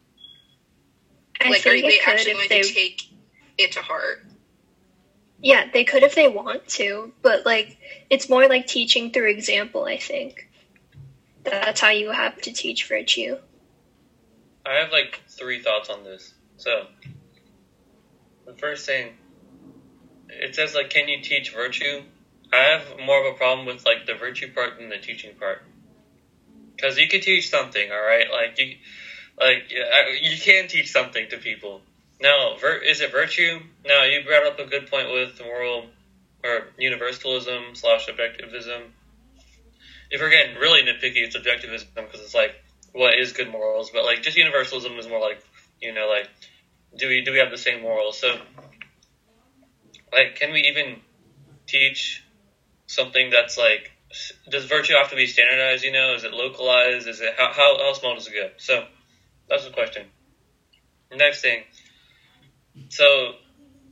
I 1.41 1.49
like, 1.49 1.65
are 1.65 1.71
think 1.71 1.85
they 1.85 1.97
could 1.97 2.13
actually 2.13 2.31
if 2.31 2.37
going 2.37 2.49
they 2.49 2.61
to 2.61 2.73
take 2.73 3.03
it 3.57 3.71
to 3.73 3.81
heart? 3.81 4.25
Yeah, 5.39 5.65
they 5.71 5.83
could 5.83 6.03
if 6.03 6.15
they 6.15 6.27
want 6.27 6.67
to, 6.69 7.13
but 7.21 7.45
like 7.45 7.77
it's 8.09 8.29
more 8.29 8.47
like 8.47 8.67
teaching 8.67 9.11
through 9.11 9.29
example, 9.29 9.85
I 9.85 9.97
think. 9.97 10.47
That's 11.43 11.79
how 11.79 11.89
you 11.89 12.11
have 12.11 12.41
to 12.41 12.51
teach 12.51 12.87
virtue. 12.87 13.37
I 14.65 14.75
have 14.75 14.91
like 14.91 15.21
three 15.29 15.61
thoughts 15.61 15.89
on 15.89 16.03
this. 16.03 16.33
So, 16.57 16.87
the 18.45 18.53
first 18.53 18.85
thing, 18.85 19.13
it 20.29 20.55
says 20.55 20.73
like, 20.73 20.89
can 20.89 21.07
you 21.07 21.21
teach 21.21 21.53
virtue? 21.53 22.03
I 22.51 22.57
have 22.57 22.99
more 22.99 23.27
of 23.27 23.33
a 23.33 23.37
problem 23.37 23.67
with 23.67 23.85
like 23.85 24.05
the 24.07 24.15
virtue 24.15 24.51
part 24.51 24.77
than 24.77 24.89
the 24.89 24.97
teaching 24.97 25.35
part. 25.35 25.61
Because 26.75 26.97
you 26.97 27.07
can 27.07 27.21
teach 27.21 27.49
something, 27.49 27.91
all 27.91 28.01
right? 28.01 28.25
Like 28.31 28.57
you, 28.57 28.75
like 29.39 29.71
you 29.71 30.37
can 30.37 30.67
teach 30.67 30.91
something 30.91 31.29
to 31.29 31.37
people. 31.37 31.81
Now, 32.19 32.55
vir- 32.55 32.77
is 32.77 33.01
it 33.01 33.11
virtue? 33.11 33.59
Now, 33.85 34.03
you 34.03 34.23
brought 34.23 34.45
up 34.45 34.59
a 34.59 34.65
good 34.65 34.89
point 34.89 35.11
with 35.11 35.39
moral 35.41 35.87
or 36.43 36.67
universalism 36.77 37.75
slash 37.75 38.07
objectivism. 38.07 38.91
If 40.09 40.21
we're 40.21 40.29
getting 40.29 40.55
really 40.55 40.81
nitpicky, 40.81 41.23
it's 41.23 41.35
objectivism 41.35 41.87
because 41.95 42.21
it's 42.21 42.33
like 42.33 42.55
what 42.93 43.19
is 43.19 43.33
good 43.33 43.49
morals, 43.49 43.91
but 43.91 44.05
like 44.05 44.21
just 44.21 44.37
universalism 44.37 44.97
is 44.97 45.07
more 45.07 45.19
like 45.19 45.39
you 45.81 45.93
know 45.93 46.07
like 46.07 46.29
do 46.95 47.07
we 47.09 47.21
do 47.21 47.31
we 47.31 47.39
have 47.39 47.51
the 47.51 47.57
same 47.57 47.81
morals? 47.81 48.17
So 48.17 48.39
like 50.13 50.35
can 50.35 50.51
we 50.51 50.61
even 50.61 51.01
teach 51.67 52.23
something 52.87 53.29
that's 53.31 53.57
like 53.57 53.91
does 54.47 54.65
virtue 54.65 54.93
have 54.93 55.09
to 55.09 55.15
be 55.15 55.25
standardized? 55.27 55.83
You 55.83 55.91
know, 55.91 56.13
is 56.13 56.23
it 56.23 56.31
localized? 56.31 57.07
Is 57.07 57.19
it 57.19 57.33
how 57.35 57.51
how, 57.51 57.77
how 57.77 57.93
small 57.93 58.15
does 58.15 58.27
it 58.27 58.33
go? 58.33 58.49
So 58.57 58.85
that's 59.49 59.65
the 59.65 59.71
question. 59.71 60.07
Next 61.11 61.41
thing. 61.41 61.63
So 62.89 63.33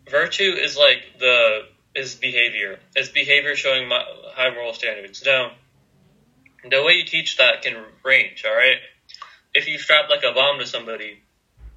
virtue 0.10 0.54
is 0.58 0.78
like 0.78 1.20
the 1.20 1.68
is 1.96 2.16
behavior. 2.16 2.80
It's 2.96 3.10
behavior 3.10 3.56
showing 3.56 3.88
my, 3.88 4.04
high 4.34 4.50
moral 4.50 4.74
standards. 4.74 5.24
Now, 5.26 5.52
the 6.68 6.82
way 6.82 6.94
you 6.94 7.06
teach 7.06 7.38
that 7.38 7.62
can 7.62 7.76
range. 8.04 8.44
All 8.46 8.56
right, 8.56 8.78
if 9.54 9.68
you 9.68 9.78
strap 9.78 10.10
like 10.10 10.24
a 10.24 10.32
bomb 10.34 10.60
to 10.60 10.66
somebody, 10.66 11.22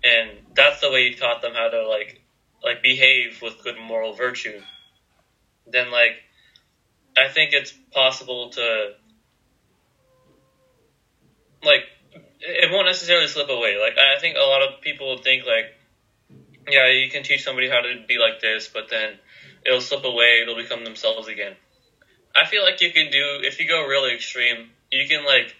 and 0.02 0.30
that's 0.54 0.80
the 0.80 0.90
way 0.90 1.02
you 1.02 1.14
taught 1.14 1.42
them 1.42 1.52
how 1.54 1.68
to 1.68 1.86
like 1.86 2.20
like 2.62 2.82
behave 2.82 3.42
with 3.42 3.62
good 3.62 3.76
moral 3.78 4.14
virtue, 4.14 4.60
then 5.66 5.90
like 5.90 6.16
I 7.16 7.28
think 7.28 7.52
it's 7.52 7.72
possible 7.92 8.50
to 8.50 8.92
like 11.62 11.82
it 12.46 12.70
won't 12.70 12.86
necessarily 12.86 13.26
slip 13.28 13.48
away. 13.48 13.76
Like 13.78 13.98
I 13.98 14.20
think 14.20 14.36
a 14.36 14.46
lot 14.46 14.62
of 14.62 14.80
people 14.80 15.18
think 15.18 15.44
like 15.46 15.74
yeah, 16.68 16.90
you 16.90 17.10
can 17.10 17.22
teach 17.22 17.44
somebody 17.44 17.68
how 17.68 17.80
to 17.80 18.04
be 18.06 18.18
like 18.18 18.40
this, 18.40 18.68
but 18.72 18.88
then 18.90 19.14
it'll 19.64 19.80
slip 19.80 20.04
away, 20.04 20.44
they'll 20.44 20.56
become 20.56 20.84
themselves 20.84 21.28
again. 21.28 21.54
I 22.34 22.44
feel 22.46 22.62
like 22.62 22.80
you 22.80 22.92
can 22.92 23.10
do 23.10 23.40
if 23.42 23.60
you 23.60 23.68
go 23.68 23.86
really 23.86 24.14
extreme, 24.14 24.70
you 24.90 25.08
can 25.08 25.24
like 25.24 25.54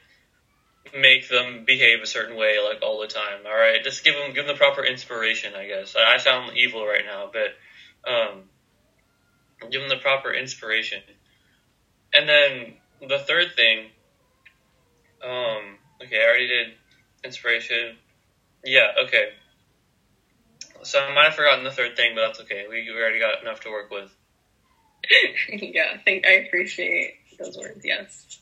make 0.95 1.29
them 1.29 1.65
behave 1.67 2.03
a 2.03 2.07
certain 2.07 2.37
way 2.37 2.59
like 2.63 2.83
all 2.83 3.01
the 3.01 3.07
time. 3.07 3.41
All 3.47 3.57
right, 3.57 3.83
just 3.83 4.05
give 4.05 4.15
them 4.15 4.35
give 4.35 4.47
them 4.47 4.55
the 4.55 4.59
proper 4.59 4.85
inspiration. 4.85 5.55
I 5.55 5.67
guess 5.67 5.97
I 5.97 6.19
sound 6.19 6.57
evil 6.57 6.87
right 6.87 7.05
now, 7.05 7.31
but 7.33 8.11
um, 8.11 8.43
give 9.71 9.81
them 9.81 9.89
the 9.89 9.97
proper 9.97 10.33
inspiration. 10.33 11.03
And 12.13 12.29
then 12.29 12.75
the 13.09 13.19
third 13.19 13.55
thing, 13.57 13.87
um, 15.23 15.79
okay, 16.03 16.21
I 16.21 16.27
already 16.27 16.49
did 16.49 16.67
inspiration. 17.25 17.97
Yeah, 18.65 18.93
okay. 19.05 19.31
So 20.83 21.01
I 21.01 21.15
might 21.15 21.25
have 21.25 21.35
forgotten 21.35 21.65
the 21.65 21.71
third 21.71 21.97
thing, 21.97 22.15
but 22.15 22.27
that's 22.27 22.41
okay. 22.41 22.67
We, 22.69 22.91
we 22.91 23.01
already 23.01 23.19
got 23.19 23.43
enough 23.43 23.61
to 23.61 23.71
work 23.71 23.91
with. 23.91 24.11
yeah, 25.49 25.93
I 25.95 25.99
think 25.99 26.27
I 26.27 26.33
appreciate 26.47 27.15
those 27.39 27.57
words. 27.57 27.85
Yes. 27.85 28.39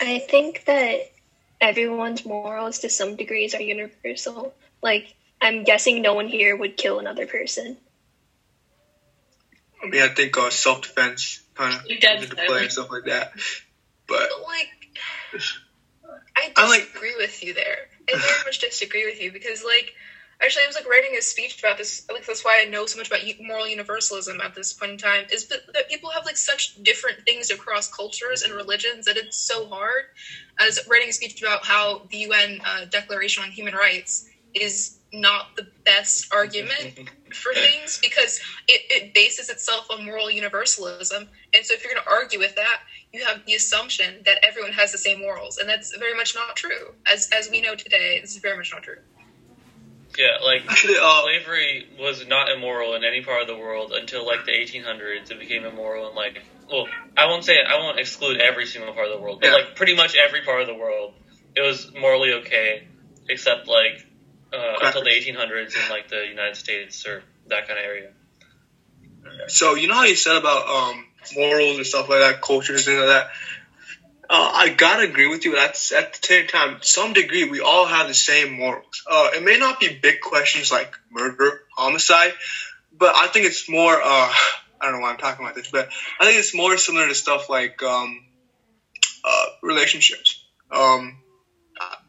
I 0.00 0.18
think 0.18 0.64
that 0.66 1.12
everyone's 1.60 2.26
morals 2.26 2.80
to 2.80 2.90
some 2.90 3.16
degrees 3.16 3.54
are 3.54 3.62
universal. 3.62 4.54
Like, 4.82 5.14
I'm 5.40 5.64
guessing 5.64 6.02
no 6.02 6.14
one 6.14 6.28
here 6.28 6.56
would 6.56 6.76
kill 6.76 6.98
another 6.98 7.26
person. 7.26 7.76
I 9.82 9.88
mean, 9.88 10.02
I 10.02 10.08
think 10.08 10.36
uh, 10.36 10.50
self 10.50 10.82
defense 10.82 11.40
kind 11.54 11.74
of 11.74 12.00
comes 12.00 12.24
into 12.24 12.36
play 12.36 12.62
and 12.62 12.72
stuff 12.72 12.90
like 12.90 13.04
that. 13.04 13.32
But 14.06 14.28
But 14.28 14.42
like, 14.46 14.68
I 16.64 16.68
like- 16.68 16.86
disagree 16.86 17.16
with 17.16 17.42
you 17.42 17.54
there. 17.54 17.88
I 18.12 18.18
very 18.18 18.44
much 18.44 18.58
disagree 18.58 19.04
with 19.04 19.20
you 19.20 19.32
because 19.32 19.64
like. 19.64 19.92
Actually, 20.40 20.64
I 20.64 20.66
was 20.66 20.74
like 20.74 20.88
writing 20.88 21.14
a 21.16 21.22
speech 21.22 21.60
about 21.60 21.78
this. 21.78 22.04
Like 22.10 22.26
that's 22.26 22.44
why 22.44 22.60
I 22.60 22.64
know 22.64 22.84
so 22.84 22.98
much 22.98 23.06
about 23.06 23.20
moral 23.38 23.68
universalism 23.68 24.40
at 24.40 24.56
this 24.56 24.72
point 24.72 24.90
in 24.90 24.98
time. 24.98 25.24
Is 25.30 25.46
that, 25.46 25.60
that 25.72 25.88
people 25.88 26.10
have 26.10 26.24
like 26.24 26.36
such 26.36 26.74
different 26.82 27.24
things 27.24 27.50
across 27.52 27.88
cultures 27.88 28.42
and 28.42 28.52
religions 28.52 29.04
that 29.06 29.16
it's 29.16 29.36
so 29.36 29.68
hard. 29.68 30.06
I 30.58 30.66
was 30.66 30.80
writing 30.88 31.10
a 31.10 31.12
speech 31.12 31.40
about 31.40 31.64
how 31.64 32.08
the 32.10 32.16
UN 32.18 32.60
uh, 32.64 32.86
Declaration 32.86 33.44
on 33.44 33.50
Human 33.52 33.74
Rights 33.74 34.28
is 34.54 34.98
not 35.12 35.54
the 35.56 35.68
best 35.84 36.32
argument 36.32 36.98
for 37.32 37.52
things 37.54 37.98
because 38.02 38.40
it, 38.68 38.82
it 38.90 39.14
bases 39.14 39.48
itself 39.48 39.86
on 39.90 40.04
moral 40.04 40.30
universalism. 40.30 41.28
And 41.54 41.64
so 41.64 41.74
if 41.74 41.84
you're 41.84 41.92
going 41.92 42.02
to 42.04 42.10
argue 42.10 42.38
with 42.38 42.56
that, 42.56 42.80
you 43.12 43.24
have 43.24 43.44
the 43.44 43.54
assumption 43.54 44.22
that 44.24 44.38
everyone 44.42 44.72
has 44.72 44.92
the 44.92 44.98
same 44.98 45.20
morals, 45.20 45.58
and 45.58 45.68
that's 45.68 45.94
very 45.96 46.14
much 46.14 46.34
not 46.34 46.56
true. 46.56 46.94
As 47.06 47.28
as 47.32 47.50
we 47.50 47.60
know 47.60 47.74
today, 47.74 48.18
this 48.20 48.30
is 48.30 48.38
very 48.38 48.56
much 48.56 48.72
not 48.72 48.82
true. 48.82 48.96
Yeah, 50.16 50.38
like 50.42 50.62
actually, 50.68 50.96
uh, 51.00 51.22
slavery 51.22 51.88
was 51.98 52.26
not 52.26 52.50
immoral 52.50 52.94
in 52.94 53.04
any 53.04 53.22
part 53.22 53.42
of 53.42 53.46
the 53.46 53.56
world 53.56 53.92
until 53.92 54.26
like 54.26 54.44
the 54.44 54.52
1800s. 54.52 55.30
It 55.30 55.38
became 55.38 55.64
immoral 55.64 56.08
in 56.08 56.14
like, 56.14 56.42
well, 56.70 56.86
I 57.16 57.26
won't 57.26 57.44
say 57.44 57.60
I 57.62 57.76
won't 57.76 57.98
exclude 57.98 58.40
every 58.40 58.66
single 58.66 58.92
part 58.94 59.06
of 59.06 59.12
the 59.12 59.18
world, 59.18 59.40
but 59.40 59.48
Yeah. 59.48 59.54
like 59.54 59.76
pretty 59.76 59.94
much 59.94 60.14
every 60.16 60.42
part 60.42 60.60
of 60.62 60.66
the 60.66 60.74
world, 60.74 61.14
it 61.56 61.60
was 61.60 61.92
morally 61.94 62.32
okay, 62.34 62.86
except 63.28 63.68
like 63.68 64.04
uh, 64.52 64.78
until 64.82 65.02
the 65.04 65.10
1800s 65.10 65.76
in 65.76 65.88
like 65.88 66.08
the 66.08 66.26
United 66.26 66.56
States 66.56 67.06
or 67.06 67.22
that 67.46 67.66
kind 67.66 67.78
of 67.78 67.84
area. 67.84 68.10
So 69.48 69.74
you 69.74 69.88
know 69.88 69.94
how 69.94 70.04
you 70.04 70.16
said 70.16 70.36
about 70.36 70.66
um, 70.68 71.06
morals 71.36 71.76
and 71.76 71.86
stuff 71.86 72.08
like 72.08 72.20
that, 72.20 72.42
cultures 72.42 72.86
and 72.88 72.98
all 72.98 73.06
that. 73.06 73.28
Uh, 74.30 74.50
I 74.54 74.68
gotta 74.70 75.02
agree 75.02 75.26
with 75.26 75.44
you. 75.44 75.54
That's 75.54 75.92
at 75.92 76.14
the 76.14 76.26
same 76.26 76.46
time, 76.46 76.78
some 76.80 77.12
degree, 77.12 77.44
we 77.44 77.60
all 77.60 77.84
have 77.86 78.08
the 78.08 78.14
same 78.14 78.52
morals. 78.52 79.02
Uh, 79.06 79.30
it 79.34 79.42
may 79.42 79.58
not 79.58 79.78
be 79.78 79.98
big 80.00 80.20
questions 80.20 80.72
like 80.72 80.94
murder, 81.10 81.60
homicide, 81.76 82.32
but 82.96 83.14
I 83.14 83.26
think 83.26 83.46
it's 83.46 83.68
more. 83.68 83.94
Uh, 83.94 84.32
I 84.80 84.86
don't 84.86 84.92
know 84.92 85.00
why 85.00 85.10
I'm 85.10 85.18
talking 85.18 85.44
about 85.44 85.54
this, 85.54 85.70
but 85.70 85.88
I 86.18 86.24
think 86.24 86.38
it's 86.38 86.54
more 86.54 86.76
similar 86.78 87.08
to 87.08 87.14
stuff 87.14 87.48
like 87.50 87.82
um, 87.82 88.24
uh, 89.24 89.46
relationships. 89.62 90.42
Um, 90.70 91.20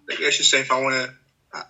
like, 0.08 0.19
let's 0.19 0.38
just 0.38 0.49
say 0.49 0.62
if 0.62 0.71
I 0.71 0.82
want 0.82 0.95
to, 0.95 1.63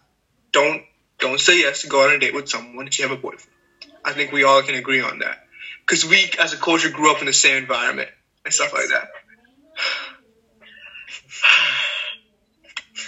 don't 0.52 0.84
don't 1.20 1.40
say 1.40 1.60
yes 1.60 1.82
to 1.82 1.88
go 1.88 2.04
on 2.04 2.14
a 2.14 2.20
date 2.20 2.34
with 2.34 2.48
someone 2.48 2.88
if 2.88 3.00
you 3.00 3.08
have 3.08 3.18
a 3.18 3.20
boyfriend. 3.20 3.58
I 4.06 4.14
think 4.14 4.32
we 4.32 4.44
all 4.44 4.62
can 4.62 4.76
agree 4.76 5.02
on 5.02 5.20
that 5.20 5.43
because 5.86 6.06
we, 6.06 6.32
as 6.40 6.54
a 6.54 6.58
culture, 6.58 6.90
grew 6.90 7.12
up 7.12 7.20
in 7.20 7.28
the 7.28 7.34
same 7.34 7.58
environment 7.58 8.10
and 8.46 8.54
stuff 8.54 8.74
like 8.74 8.90
that. 8.90 9.08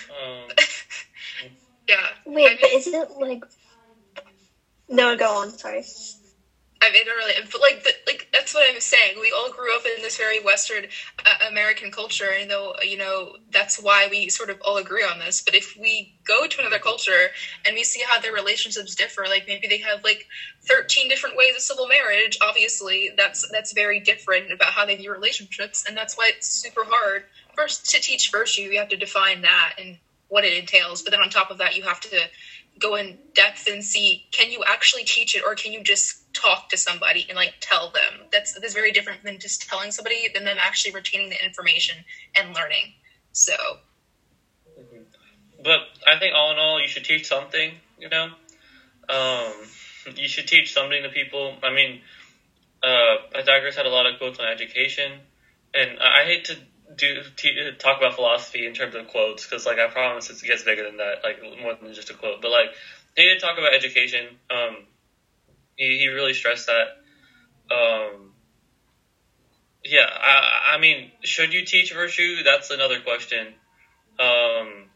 Um, 0.10 0.48
Yeah. 1.88 2.08
Wait, 2.26 2.50
I 2.50 2.58
but 2.60 2.72
isn't 2.72 3.20
like. 3.20 3.44
No, 4.90 5.16
go 5.16 5.36
on, 5.38 5.56
sorry. 5.56 5.84
I 6.82 6.92
mean, 6.92 7.06
really, 7.06 7.34
but 7.52 7.62
like, 7.62 7.84
the, 7.84 7.92
like 8.08 8.22
I'm 8.22 8.25
saying. 8.86 9.20
We 9.20 9.32
all 9.36 9.50
grew 9.50 9.76
up 9.76 9.86
in 9.86 10.02
this 10.02 10.18
very 10.18 10.40
Western 10.40 10.86
uh, 11.26 11.48
American 11.48 11.92
culture, 11.92 12.30
and 12.30 12.50
though 12.50 12.76
you 12.84 12.98
know 12.98 13.36
that's 13.52 13.80
why 13.80 14.08
we 14.10 14.30
sort 14.30 14.50
of 14.50 14.62
all 14.62 14.78
agree 14.78 15.04
on 15.04 15.20
this. 15.20 15.42
But 15.42 15.56
if 15.56 15.76
we 15.78 16.16
go 16.26 16.48
to 16.48 16.60
another 16.60 16.80
culture 16.80 17.30
and 17.66 17.76
we 17.76 17.84
see 17.84 18.02
how 18.06 18.20
their 18.20 18.34
relationships 18.34 18.96
differ, 18.96 19.26
like 19.28 19.46
maybe 19.48 19.68
they 19.68 19.80
have 19.80 20.04
like 20.04 20.28
13 20.68 21.10
different 21.10 21.36
ways 21.36 21.56
of 21.56 21.62
civil 21.62 21.88
marriage. 21.88 22.38
Obviously, 22.42 23.12
that's 23.18 23.48
that's 23.52 23.74
very 23.74 24.00
different 24.00 24.52
about 24.52 24.74
how 24.74 24.86
they 24.86 24.96
view 24.96 25.12
relationships, 25.12 25.86
and 25.88 25.98
that's 25.98 26.18
why 26.18 26.32
it's 26.36 26.48
super 26.48 26.84
hard. 26.86 27.24
First, 27.56 27.90
to 27.92 28.00
teach 28.00 28.32
virtue, 28.32 28.62
you 28.64 28.80
have 28.80 28.90
to 28.90 28.98
define 28.98 29.42
that 29.42 29.76
and 29.80 29.98
what 30.28 30.44
it 30.44 30.58
entails. 30.58 31.02
But 31.02 31.12
then 31.12 31.22
on 31.22 31.30
top 31.30 31.52
of 31.52 31.58
that, 31.60 31.76
you 31.78 31.84
have 31.84 32.00
to 32.02 32.30
go 32.80 32.96
in 32.96 33.18
depth 33.34 33.68
and 33.68 33.84
see 33.84 34.28
can 34.32 34.52
you 34.52 34.64
actually 34.68 35.04
teach 35.04 35.36
it 35.36 35.44
or 35.46 35.56
can 35.56 35.72
you 35.72 35.82
just 35.82 36.25
talk 36.36 36.70
to 36.70 36.78
somebody 36.78 37.26
and 37.30 37.36
like 37.36 37.56
tell 37.60 37.90
them 37.92 38.28
that's 38.32 38.54
that's 38.60 38.74
very 38.74 38.92
different 38.92 39.24
than 39.24 39.40
just 39.40 39.68
telling 39.68 39.92
somebody 39.92 40.28
than 40.34 40.44
them 40.44 40.58
actually 40.60 40.92
retaining 40.92 41.30
the 41.30 41.44
information 41.44 41.96
and 42.38 42.54
learning 42.54 42.94
so 43.32 43.56
but 45.66 45.80
I 46.06 46.20
think 46.20 46.36
all 46.36 46.52
in 46.52 46.60
all, 46.60 46.80
you 46.80 46.88
should 46.88 47.04
teach 47.04 47.26
something. 47.26 47.72
You 47.98 48.10
know, 48.10 48.30
um, 49.10 49.54
you 50.16 50.28
should 50.28 50.48
teach 50.48 50.74
something 50.74 51.02
to 51.04 51.10
people. 51.10 51.58
I 51.64 51.72
mean, 51.72 52.02
uh, 52.84 53.16
Pythagoras 53.34 53.76
had 53.76 53.86
a 53.86 53.90
lot 53.90 54.06
of 54.06 54.20
quotes 54.20 54.40
on 54.40 54.48
education, 54.48 55.12
and 55.74 56.00
I 56.00 56.24
hate 56.26 56.46
to 56.46 56.58
do 56.96 57.24
talk 57.80 57.98
about 57.98 58.16
philosophy 58.16 58.66
in 58.66 58.74
terms 58.74 58.96
of 58.96 59.08
quotes 59.08 59.44
because, 59.44 59.66
like, 59.66 59.80
I 59.80 59.88
promise 59.88 60.30
it 60.30 60.40
gets 60.46 60.64
bigger 60.64 60.84
than 60.84 60.98
that, 60.98 61.24
like 61.24 61.42
more 61.42 61.76
than 61.76 61.94
just 61.94 62.12
a 62.12 62.14
quote. 62.14 62.42
But 62.42 62.52
like, 62.52 62.70
he 63.16 63.24
did 63.24 63.40
talk 63.40 63.58
about 63.58 63.74
education. 63.74 64.38
Um, 64.50 64.84
he 65.76 65.98
he 66.00 66.08
really 66.08 66.34
stressed 66.34 66.68
that. 66.68 66.98
Um, 67.74 68.34
yeah, 69.84 70.08
I 70.10 70.76
I 70.76 70.78
mean, 70.80 71.12
should 71.24 71.54
you 71.54 71.66
teach 71.66 71.94
virtue? 71.94 72.44
That's 72.44 72.70
another 72.70 73.00
question. 73.00 73.48
Um, 74.20 74.90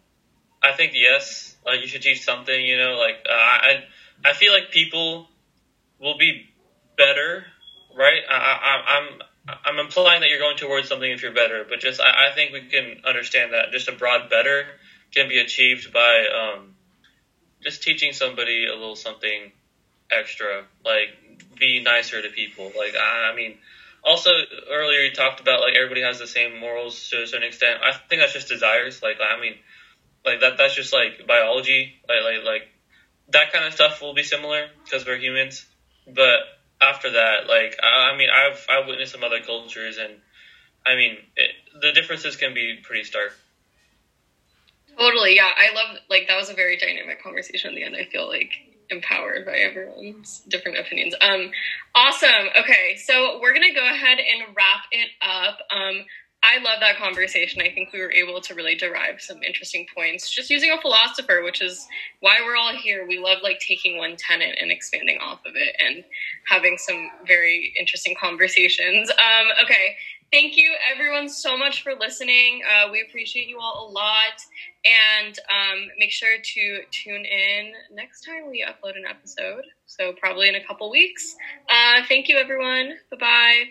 I 0.61 0.73
think 0.75 0.93
yes, 0.95 1.55
like 1.65 1.81
you 1.81 1.87
should 1.87 2.01
teach 2.01 2.23
something. 2.23 2.65
You 2.65 2.77
know, 2.77 2.97
like 2.97 3.25
uh, 3.29 3.33
I 3.33 3.83
I 4.25 4.33
feel 4.33 4.53
like 4.53 4.71
people 4.71 5.27
will 5.99 6.17
be 6.17 6.49
better, 6.97 7.45
right? 7.95 8.21
I, 8.29 8.35
I 8.35 8.97
I'm 8.97 9.19
I'm 9.65 9.79
implying 9.79 10.21
that 10.21 10.29
you're 10.29 10.39
going 10.39 10.57
towards 10.57 10.87
something 10.87 11.09
if 11.09 11.21
you're 11.21 11.33
better, 11.33 11.65
but 11.67 11.79
just 11.79 12.01
I, 12.01 12.29
I 12.29 12.35
think 12.35 12.51
we 12.53 12.61
can 12.61 13.01
understand 13.05 13.53
that 13.53 13.71
just 13.71 13.87
a 13.87 13.93
broad 13.93 14.29
better 14.29 14.65
can 15.13 15.27
be 15.27 15.39
achieved 15.39 15.91
by 15.91 16.25
um, 16.27 16.75
just 17.61 17.81
teaching 17.83 18.13
somebody 18.13 18.65
a 18.67 18.73
little 18.73 18.95
something 18.95 19.51
extra, 20.11 20.65
like 20.83 21.09
be 21.57 21.81
nicer 21.81 22.21
to 22.21 22.29
people. 22.29 22.71
Like 22.77 22.95
I, 22.95 23.29
I 23.31 23.35
mean, 23.35 23.57
also 24.03 24.31
earlier 24.69 25.01
you 25.01 25.11
talked 25.11 25.39
about 25.39 25.61
like 25.61 25.75
everybody 25.75 26.01
has 26.01 26.19
the 26.19 26.27
same 26.27 26.59
morals 26.59 27.09
to 27.09 27.23
a 27.23 27.27
certain 27.27 27.47
extent. 27.47 27.81
I 27.83 27.93
think 27.93 28.21
that's 28.21 28.33
just 28.33 28.47
desires. 28.47 29.01
Like 29.01 29.17
I 29.21 29.39
mean, 29.39 29.55
like 30.25 30.41
that 30.41 30.57
that's 30.57 30.75
just 30.75 30.93
like 30.93 31.25
biology. 31.27 31.93
Like 32.07 32.23
like 32.23 32.43
like 32.43 32.67
that 33.29 33.51
kind 33.51 33.65
of 33.65 33.73
stuff 33.73 34.01
will 34.01 34.13
be 34.13 34.23
similar 34.23 34.67
because 34.83 35.05
we're 35.05 35.17
humans, 35.17 35.65
but 36.07 36.39
after 36.81 37.11
that, 37.11 37.47
like 37.47 37.77
I, 37.81 38.11
I 38.11 38.17
mean, 38.17 38.29
I've 38.29 38.65
I've 38.69 38.87
witnessed 38.87 39.11
some 39.11 39.23
other 39.23 39.41
cultures, 39.41 39.97
and 39.97 40.13
I 40.85 40.95
mean, 40.95 41.17
it, 41.35 41.51
the 41.81 41.91
differences 41.91 42.35
can 42.35 42.53
be 42.53 42.79
pretty 42.81 43.03
stark. 43.03 43.33
Totally, 44.97 45.35
yeah. 45.35 45.49
I 45.55 45.73
love 45.73 45.97
like 46.09 46.27
that 46.27 46.37
was 46.37 46.49
a 46.49 46.53
very 46.53 46.77
dynamic 46.77 47.21
conversation 47.23 47.69
at 47.69 47.75
the 47.75 47.83
end. 47.83 47.95
I 47.95 48.05
feel 48.05 48.27
like 48.27 48.51
empowered 48.89 49.45
by 49.45 49.57
everyone's 49.57 50.41
different 50.47 50.77
opinions. 50.77 51.15
Um, 51.21 51.51
awesome. 51.95 52.49
Okay, 52.57 52.95
so 52.97 53.39
we're 53.41 53.53
gonna 53.53 53.73
go 53.73 53.85
ahead 53.85 54.19
and 54.19 54.55
wrap 54.55 54.85
it 54.91 55.09
up. 55.21 55.59
Um, 55.71 56.05
I 56.41 56.57
love 56.59 56.79
that 56.79 56.95
conversation. 56.95 57.61
I 57.61 57.69
think 57.73 57.91
we 57.91 57.99
were 57.99 58.11
able 58.13 58.39
to 58.39 58.55
really 58.55 58.75
derive 58.75 59.19
some 59.19 59.43
interesting 59.43 59.85
points 59.93 60.29
just 60.29 60.49
using 60.49 60.71
a 60.71 60.79
philosopher, 60.79 61.43
which 61.43 61.61
is 61.61 61.85
why 62.21 62.39
we're 62.45 62.55
all 62.55 62.73
here. 62.73 63.05
We 63.05 63.19
love 63.19 63.39
like 63.43 63.59
taking 63.59 63.97
one 63.97 64.15
tenant 64.15 64.57
and 64.61 64.71
expanding 64.71 65.17
off 65.19 65.39
of 65.45 65.53
it 65.55 65.75
and 65.85 66.05
having 66.47 66.77
some 66.77 67.09
very 67.27 67.73
interesting 67.77 68.15
conversations. 68.19 69.09
Um, 69.09 69.47
okay, 69.63 69.97
thank 70.31 70.55
you 70.57 70.73
everyone 70.91 71.29
so 71.29 71.57
much 71.57 71.81
for 71.83 71.93
listening. 71.95 72.61
Uh, 72.67 72.89
we 72.91 73.01
appreciate 73.07 73.47
you 73.47 73.59
all 73.59 73.89
a 73.89 73.91
lot. 73.91 74.33
And 74.85 75.37
um, 75.49 75.87
make 75.97 76.11
sure 76.11 76.37
to 76.41 76.79
tune 76.91 77.25
in 77.25 77.73
next 77.91 78.21
time 78.21 78.49
we 78.49 78.65
upload 78.67 78.95
an 78.95 79.05
episode. 79.09 79.63
So, 79.85 80.13
probably 80.19 80.47
in 80.49 80.55
a 80.55 80.63
couple 80.63 80.89
weeks. 80.89 81.35
Uh, 81.69 82.01
thank 82.07 82.27
you, 82.29 82.37
everyone. 82.37 82.93
Bye 83.11 83.17
bye. 83.19 83.63